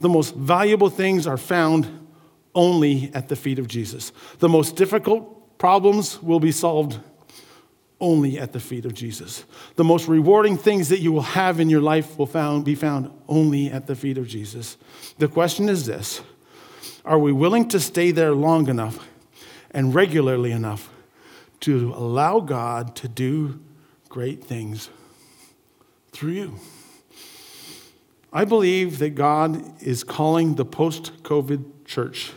The 0.00 0.10
most 0.10 0.34
valuable 0.34 0.90
things 0.90 1.26
are 1.26 1.38
found 1.38 2.06
only 2.54 3.10
at 3.14 3.30
the 3.30 3.36
feet 3.36 3.58
of 3.58 3.66
Jesus. 3.66 4.12
The 4.40 4.50
most 4.50 4.76
difficult 4.76 5.56
problems 5.56 6.22
will 6.22 6.40
be 6.40 6.52
solved 6.52 7.00
only 8.02 8.38
at 8.38 8.52
the 8.52 8.60
feet 8.60 8.84
of 8.84 8.92
Jesus. 8.92 9.44
The 9.76 9.84
most 9.84 10.08
rewarding 10.08 10.58
things 10.58 10.88
that 10.88 10.98
you 10.98 11.12
will 11.12 11.22
have 11.22 11.60
in 11.60 11.70
your 11.70 11.80
life 11.80 12.18
will 12.18 12.26
found, 12.26 12.64
be 12.64 12.74
found 12.74 13.10
only 13.28 13.70
at 13.70 13.86
the 13.86 13.94
feet 13.94 14.18
of 14.18 14.26
Jesus. 14.26 14.76
The 15.18 15.28
question 15.28 15.68
is 15.68 15.86
this 15.86 16.20
Are 17.04 17.18
we 17.18 17.32
willing 17.32 17.68
to 17.68 17.80
stay 17.80 18.10
there 18.10 18.32
long 18.32 18.68
enough 18.68 19.08
and 19.70 19.94
regularly 19.94 20.50
enough 20.50 20.90
to 21.60 21.94
allow 21.94 22.40
God 22.40 22.96
to 22.96 23.08
do 23.08 23.60
great 24.08 24.44
things 24.44 24.90
through 26.10 26.32
you? 26.32 26.54
I 28.32 28.44
believe 28.44 28.98
that 28.98 29.10
God 29.10 29.80
is 29.80 30.02
calling 30.02 30.56
the 30.56 30.64
post 30.64 31.22
COVID 31.22 31.84
church 31.84 32.32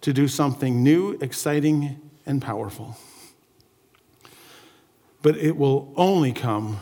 to 0.00 0.12
do 0.12 0.26
something 0.26 0.82
new, 0.82 1.18
exciting, 1.20 2.00
and 2.26 2.42
powerful 2.42 2.96
but 5.22 5.36
it 5.36 5.56
will 5.56 5.92
only 5.96 6.32
come 6.32 6.80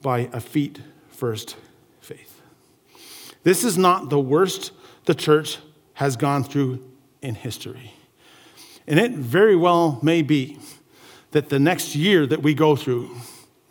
by 0.00 0.28
a 0.32 0.40
feet 0.40 0.80
first 1.08 1.56
faith. 2.00 2.40
This 3.42 3.64
is 3.64 3.76
not 3.78 4.10
the 4.10 4.20
worst 4.20 4.72
the 5.04 5.14
church 5.14 5.58
has 5.94 6.16
gone 6.16 6.44
through 6.44 6.82
in 7.20 7.34
history. 7.34 7.92
And 8.86 8.98
it 8.98 9.12
very 9.12 9.56
well 9.56 9.98
may 10.02 10.22
be 10.22 10.58
that 11.30 11.48
the 11.48 11.58
next 11.58 11.94
year 11.94 12.26
that 12.26 12.42
we 12.42 12.54
go 12.54 12.76
through, 12.76 13.10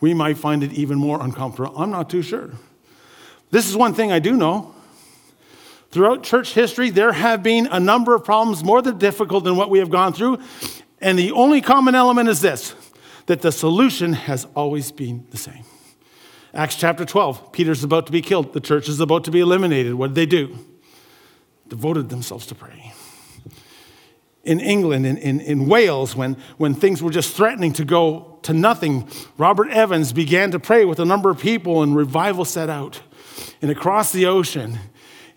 we 0.00 0.14
might 0.14 0.38
find 0.38 0.64
it 0.64 0.72
even 0.72 0.98
more 0.98 1.22
uncomfortable. 1.22 1.76
I'm 1.76 1.90
not 1.90 2.10
too 2.10 2.22
sure. 2.22 2.50
This 3.50 3.68
is 3.68 3.76
one 3.76 3.94
thing 3.94 4.10
I 4.10 4.18
do 4.18 4.36
know. 4.36 4.74
Throughout 5.90 6.22
church 6.22 6.54
history, 6.54 6.88
there 6.88 7.12
have 7.12 7.42
been 7.42 7.66
a 7.66 7.78
number 7.78 8.14
of 8.14 8.24
problems 8.24 8.64
more 8.64 8.80
than 8.80 8.96
difficult 8.96 9.44
than 9.44 9.56
what 9.56 9.68
we 9.68 9.78
have 9.78 9.90
gone 9.90 10.14
through. 10.14 10.38
And 11.00 11.18
the 11.18 11.32
only 11.32 11.60
common 11.60 11.94
element 11.94 12.28
is 12.30 12.40
this 12.40 12.74
that 13.32 13.40
the 13.40 13.50
solution 13.50 14.12
has 14.12 14.46
always 14.54 14.92
been 14.92 15.26
the 15.30 15.38
same. 15.38 15.64
Acts 16.52 16.76
chapter 16.76 17.06
12, 17.06 17.50
Peter's 17.50 17.82
about 17.82 18.04
to 18.04 18.12
be 18.12 18.20
killed. 18.20 18.52
The 18.52 18.60
church 18.60 18.90
is 18.90 19.00
about 19.00 19.24
to 19.24 19.30
be 19.30 19.40
eliminated. 19.40 19.94
What 19.94 20.08
did 20.08 20.16
they 20.16 20.26
do? 20.26 20.58
Devoted 21.66 22.10
themselves 22.10 22.44
to 22.48 22.54
praying. 22.54 22.92
In 24.44 24.60
England, 24.60 25.06
in, 25.06 25.16
in, 25.16 25.40
in 25.40 25.66
Wales, 25.66 26.14
when, 26.14 26.36
when 26.58 26.74
things 26.74 27.02
were 27.02 27.10
just 27.10 27.34
threatening 27.34 27.72
to 27.72 27.86
go 27.86 28.38
to 28.42 28.52
nothing, 28.52 29.08
Robert 29.38 29.70
Evans 29.70 30.12
began 30.12 30.50
to 30.50 30.60
pray 30.60 30.84
with 30.84 31.00
a 31.00 31.06
number 31.06 31.30
of 31.30 31.38
people, 31.38 31.82
and 31.82 31.96
revival 31.96 32.44
set 32.44 32.68
out. 32.68 33.00
And 33.62 33.70
across 33.70 34.12
the 34.12 34.26
ocean, 34.26 34.78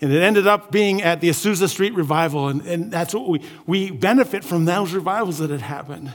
and 0.02 0.12
it 0.12 0.22
ended 0.22 0.48
up 0.48 0.70
being 0.70 1.02
at 1.02 1.22
the 1.22 1.30
Azusa 1.30 1.70
Street 1.70 1.94
revival, 1.94 2.50
and, 2.50 2.62
and 2.68 2.92
that's 2.92 3.14
what 3.14 3.30
we, 3.30 3.42
we 3.66 3.90
benefit 3.90 4.44
from 4.44 4.66
those 4.66 4.92
revivals 4.92 5.38
that 5.38 5.50
had 5.50 5.62
happened. 5.62 6.12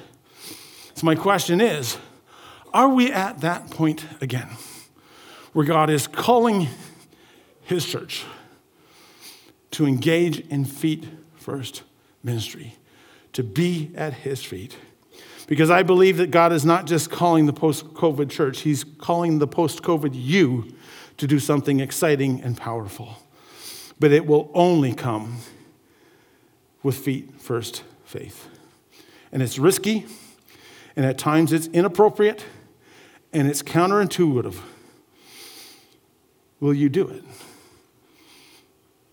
So, 1.00 1.06
my 1.06 1.14
question 1.14 1.62
is 1.62 1.96
are 2.74 2.90
we 2.90 3.10
at 3.10 3.40
that 3.40 3.70
point 3.70 4.04
again 4.20 4.50
where 5.54 5.64
God 5.64 5.88
is 5.88 6.06
calling 6.06 6.68
His 7.62 7.86
church 7.86 8.26
to 9.70 9.86
engage 9.86 10.40
in 10.40 10.66
feet 10.66 11.06
first 11.36 11.84
ministry, 12.22 12.74
to 13.32 13.42
be 13.42 13.92
at 13.94 14.12
His 14.12 14.44
feet? 14.44 14.76
Because 15.46 15.70
I 15.70 15.84
believe 15.84 16.18
that 16.18 16.30
God 16.30 16.52
is 16.52 16.66
not 16.66 16.86
just 16.86 17.10
calling 17.10 17.46
the 17.46 17.54
post 17.54 17.86
COVID 17.94 18.28
church, 18.28 18.60
He's 18.60 18.84
calling 18.84 19.38
the 19.38 19.46
post 19.48 19.82
COVID 19.82 20.10
you 20.12 20.70
to 21.16 21.26
do 21.26 21.38
something 21.38 21.80
exciting 21.80 22.42
and 22.42 22.58
powerful. 22.58 23.16
But 23.98 24.12
it 24.12 24.26
will 24.26 24.50
only 24.52 24.92
come 24.92 25.38
with 26.82 26.98
feet 26.98 27.40
first 27.40 27.84
faith. 28.04 28.48
And 29.32 29.40
it's 29.40 29.58
risky, 29.58 30.04
and 31.00 31.08
at 31.08 31.16
times 31.16 31.50
it's 31.50 31.66
inappropriate 31.68 32.44
and 33.32 33.48
it's 33.48 33.62
counterintuitive. 33.62 34.60
Will 36.60 36.74
you 36.74 36.90
do 36.90 37.08
it? 37.08 37.24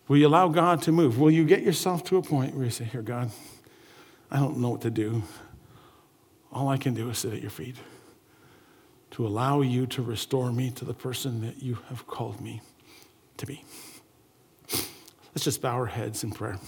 Will 0.10 0.18
you 0.18 0.28
allow 0.28 0.50
God 0.50 0.82
to 0.82 0.92
move? 0.92 1.18
Will 1.18 1.32
you 1.32 1.46
get 1.46 1.62
yourself 1.62 2.04
to 2.10 2.18
a 2.18 2.22
point 2.22 2.56
where 2.56 2.66
you 2.66 2.72
say, 2.72 2.84
Here, 2.84 3.02
God, 3.02 3.32
I 4.30 4.36
don't 4.36 4.58
know 4.58 4.72
what 4.72 4.82
to 4.82 4.90
do. 4.90 5.24
All 6.52 6.68
I 6.68 6.76
can 6.76 6.94
do 6.94 7.10
is 7.10 7.20
sit 7.20 7.32
at 7.32 7.40
your 7.42 7.52
feet 7.52 7.78
to 9.12 9.26
allow 9.26 9.62
you 9.62 9.86
to 9.86 10.02
restore 10.02 10.52
me 10.52 10.72
to 10.72 10.84
the 10.84 10.94
person 10.94 11.40
that 11.40 11.64
you 11.64 11.78
have 11.88 12.06
called 12.06 12.42
me 12.42 12.60
to 13.38 13.46
be. 13.46 13.64
Let's 14.74 15.46
just 15.46 15.62
bow 15.62 15.76
our 15.76 15.86
heads 15.86 16.22
in 16.22 16.32
prayer. 16.32 16.60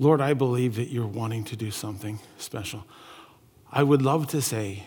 Lord, 0.00 0.22
I 0.22 0.32
believe 0.32 0.76
that 0.76 0.88
you're 0.88 1.06
wanting 1.06 1.44
to 1.44 1.56
do 1.56 1.70
something 1.70 2.18
special. 2.38 2.86
I 3.70 3.82
would 3.82 4.00
love 4.00 4.28
to 4.28 4.40
say, 4.40 4.84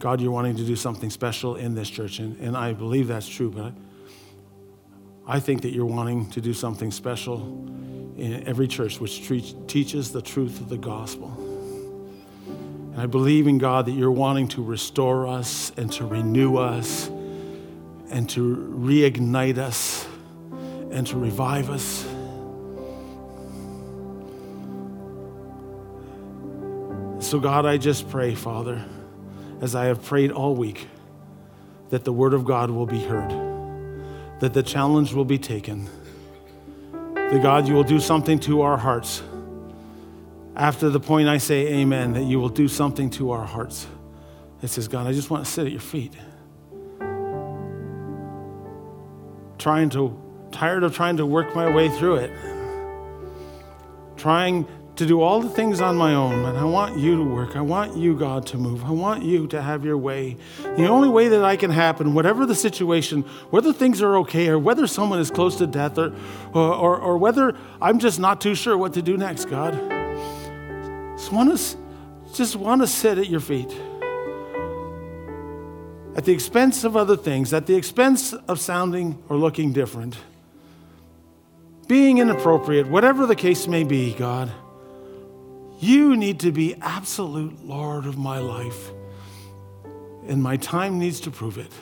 God, 0.00 0.20
you're 0.20 0.32
wanting 0.32 0.56
to 0.56 0.64
do 0.64 0.74
something 0.74 1.10
special 1.10 1.54
in 1.54 1.76
this 1.76 1.88
church, 1.88 2.18
and, 2.18 2.36
and 2.40 2.56
I 2.56 2.72
believe 2.72 3.06
that's 3.06 3.28
true, 3.28 3.52
but 3.52 3.72
I 5.28 5.38
think 5.38 5.62
that 5.62 5.72
you're 5.72 5.86
wanting 5.86 6.28
to 6.30 6.40
do 6.40 6.52
something 6.52 6.90
special 6.90 7.38
in 8.16 8.42
every 8.44 8.66
church 8.66 8.98
which 8.98 9.24
tre- 9.24 9.54
teaches 9.68 10.10
the 10.10 10.20
truth 10.20 10.60
of 10.60 10.68
the 10.68 10.76
gospel. 10.76 11.32
And 12.92 13.00
I 13.00 13.06
believe 13.06 13.46
in 13.46 13.58
God 13.58 13.86
that 13.86 13.92
you're 13.92 14.10
wanting 14.10 14.48
to 14.48 14.64
restore 14.64 15.28
us 15.28 15.70
and 15.76 15.90
to 15.92 16.04
renew 16.04 16.56
us 16.56 17.06
and 18.10 18.28
to 18.30 18.56
reignite 18.76 19.58
us 19.58 20.04
and 20.90 21.06
to 21.06 21.16
revive 21.16 21.70
us. 21.70 22.11
So, 27.32 27.40
God, 27.40 27.64
I 27.64 27.78
just 27.78 28.10
pray, 28.10 28.34
Father, 28.34 28.84
as 29.62 29.74
I 29.74 29.86
have 29.86 30.04
prayed 30.04 30.32
all 30.32 30.54
week, 30.54 30.86
that 31.88 32.04
the 32.04 32.12
word 32.12 32.34
of 32.34 32.44
God 32.44 32.68
will 32.68 32.84
be 32.84 33.02
heard, 33.02 33.30
that 34.40 34.52
the 34.52 34.62
challenge 34.62 35.14
will 35.14 35.24
be 35.24 35.38
taken, 35.38 35.88
that 37.14 37.40
God, 37.42 37.66
you 37.66 37.72
will 37.72 37.84
do 37.84 38.00
something 38.00 38.38
to 38.40 38.60
our 38.60 38.76
hearts. 38.76 39.22
After 40.56 40.90
the 40.90 41.00
point 41.00 41.26
I 41.26 41.38
say 41.38 41.68
amen, 41.68 42.12
that 42.12 42.24
you 42.24 42.38
will 42.38 42.50
do 42.50 42.68
something 42.68 43.08
to 43.12 43.30
our 43.30 43.46
hearts. 43.46 43.86
It 44.60 44.68
says, 44.68 44.86
God, 44.86 45.06
I 45.06 45.14
just 45.14 45.30
want 45.30 45.46
to 45.46 45.50
sit 45.50 45.64
at 45.64 45.72
your 45.72 45.80
feet. 45.80 46.12
Trying 49.56 49.88
to, 49.88 50.20
tired 50.50 50.84
of 50.84 50.94
trying 50.94 51.16
to 51.16 51.24
work 51.24 51.56
my 51.56 51.74
way 51.74 51.88
through 51.88 52.16
it. 52.16 52.30
Trying 54.18 54.66
to 55.02 55.08
do 55.08 55.20
all 55.20 55.40
the 55.40 55.48
things 55.48 55.80
on 55.80 55.96
my 55.96 56.14
own, 56.14 56.44
but 56.44 56.54
I 56.54 56.62
want 56.62 56.96
you 56.96 57.16
to 57.16 57.24
work. 57.24 57.56
I 57.56 57.60
want 57.60 57.96
you, 57.96 58.14
God, 58.14 58.46
to 58.46 58.56
move. 58.56 58.84
I 58.84 58.92
want 58.92 59.24
you 59.24 59.48
to 59.48 59.60
have 59.60 59.84
your 59.84 59.98
way. 59.98 60.36
The 60.62 60.86
only 60.86 61.08
way 61.08 61.26
that 61.26 61.44
I 61.44 61.56
can 61.56 61.72
happen, 61.72 62.14
whatever 62.14 62.46
the 62.46 62.54
situation, 62.54 63.22
whether 63.50 63.72
things 63.72 64.00
are 64.00 64.16
okay 64.18 64.48
or 64.48 64.60
whether 64.60 64.86
someone 64.86 65.18
is 65.18 65.28
close 65.28 65.56
to 65.56 65.66
death 65.66 65.98
or, 65.98 66.14
or, 66.54 66.72
or, 66.72 66.96
or 66.98 67.18
whether 67.18 67.56
I'm 67.80 67.98
just 67.98 68.20
not 68.20 68.40
too 68.40 68.54
sure 68.54 68.78
what 68.78 68.92
to 68.94 69.02
do 69.02 69.16
next, 69.16 69.46
God. 69.46 69.72
Just 71.16 71.32
want 71.32 71.58
to, 71.58 71.76
just 72.32 72.54
want 72.54 72.80
to 72.82 72.86
sit 72.86 73.18
at 73.18 73.28
your 73.28 73.40
feet. 73.40 73.76
At 76.14 76.24
the 76.24 76.32
expense 76.32 76.84
of 76.84 76.96
other 76.96 77.16
things, 77.16 77.52
at 77.52 77.66
the 77.66 77.74
expense 77.74 78.34
of 78.34 78.60
sounding 78.60 79.20
or 79.28 79.36
looking 79.36 79.72
different, 79.72 80.16
being 81.88 82.18
inappropriate, 82.18 82.86
whatever 82.86 83.26
the 83.26 83.34
case 83.34 83.66
may 83.66 83.82
be, 83.82 84.14
God. 84.14 84.52
You 85.82 86.16
need 86.16 86.38
to 86.40 86.52
be 86.52 86.76
absolute 86.80 87.66
Lord 87.66 88.06
of 88.06 88.16
my 88.16 88.38
life, 88.38 88.92
and 90.28 90.40
my 90.40 90.56
time 90.56 91.00
needs 91.00 91.18
to 91.22 91.32
prove 91.32 91.58
it. 91.58 91.72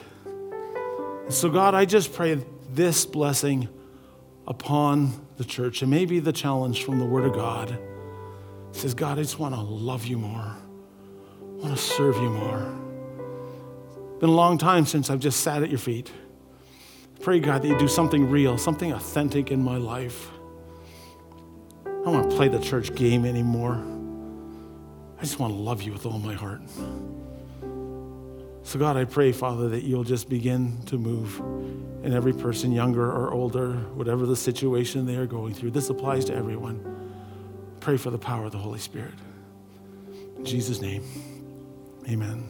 So, 1.31 1.51
God, 1.51 1.75
I 1.75 1.85
just 1.85 2.11
pray 2.11 2.43
this 2.71 3.05
blessing 3.05 3.69
upon 4.47 5.23
the 5.37 5.43
church, 5.45 5.83
and 5.83 5.91
maybe 5.91 6.19
the 6.19 6.33
challenge 6.33 6.83
from 6.83 6.97
the 6.97 7.05
Word 7.05 7.25
of 7.25 7.35
God 7.35 7.77
says, 8.71 8.95
God, 8.95 9.19
I 9.19 9.21
just 9.21 9.37
want 9.37 9.53
to 9.53 9.61
love 9.61 10.07
you 10.07 10.17
more, 10.17 10.57
I 10.57 11.43
want 11.59 11.77
to 11.77 11.77
serve 11.77 12.15
you 12.15 12.31
more. 12.31 12.73
It's 14.13 14.19
been 14.19 14.29
a 14.29 14.33
long 14.33 14.57
time 14.57 14.87
since 14.87 15.11
I've 15.11 15.19
just 15.19 15.41
sat 15.41 15.61
at 15.61 15.69
your 15.69 15.77
feet. 15.77 16.11
Pray, 17.21 17.39
God, 17.39 17.61
that 17.61 17.67
you 17.67 17.77
do 17.77 17.87
something 17.87 18.31
real, 18.31 18.57
something 18.57 18.91
authentic 18.93 19.51
in 19.51 19.63
my 19.63 19.77
life. 19.77 20.30
I 22.01 22.03
don't 22.05 22.13
want 22.13 22.31
to 22.31 22.35
play 22.35 22.47
the 22.47 22.59
church 22.59 22.95
game 22.95 23.25
anymore. 23.25 23.79
I 25.19 25.21
just 25.21 25.37
want 25.37 25.53
to 25.53 25.59
love 25.59 25.83
you 25.83 25.91
with 25.91 26.07
all 26.07 26.17
my 26.17 26.33
heart. 26.33 26.61
So, 28.63 28.79
God, 28.79 28.97
I 28.97 29.05
pray, 29.05 29.31
Father, 29.31 29.69
that 29.69 29.83
you'll 29.83 30.03
just 30.03 30.27
begin 30.27 30.81
to 30.87 30.97
move 30.97 31.39
in 32.03 32.11
every 32.11 32.33
person, 32.33 32.71
younger 32.71 33.05
or 33.05 33.31
older, 33.31 33.73
whatever 33.93 34.25
the 34.25 34.35
situation 34.35 35.05
they 35.05 35.15
are 35.15 35.27
going 35.27 35.53
through. 35.53 35.71
This 35.71 35.91
applies 35.91 36.25
to 36.25 36.33
everyone. 36.33 36.83
Pray 37.81 37.97
for 37.97 38.09
the 38.09 38.17
power 38.17 38.45
of 38.45 38.51
the 38.51 38.57
Holy 38.57 38.79
Spirit. 38.79 39.13
In 40.37 40.43
Jesus' 40.43 40.81
name, 40.81 41.03
amen. 42.09 42.49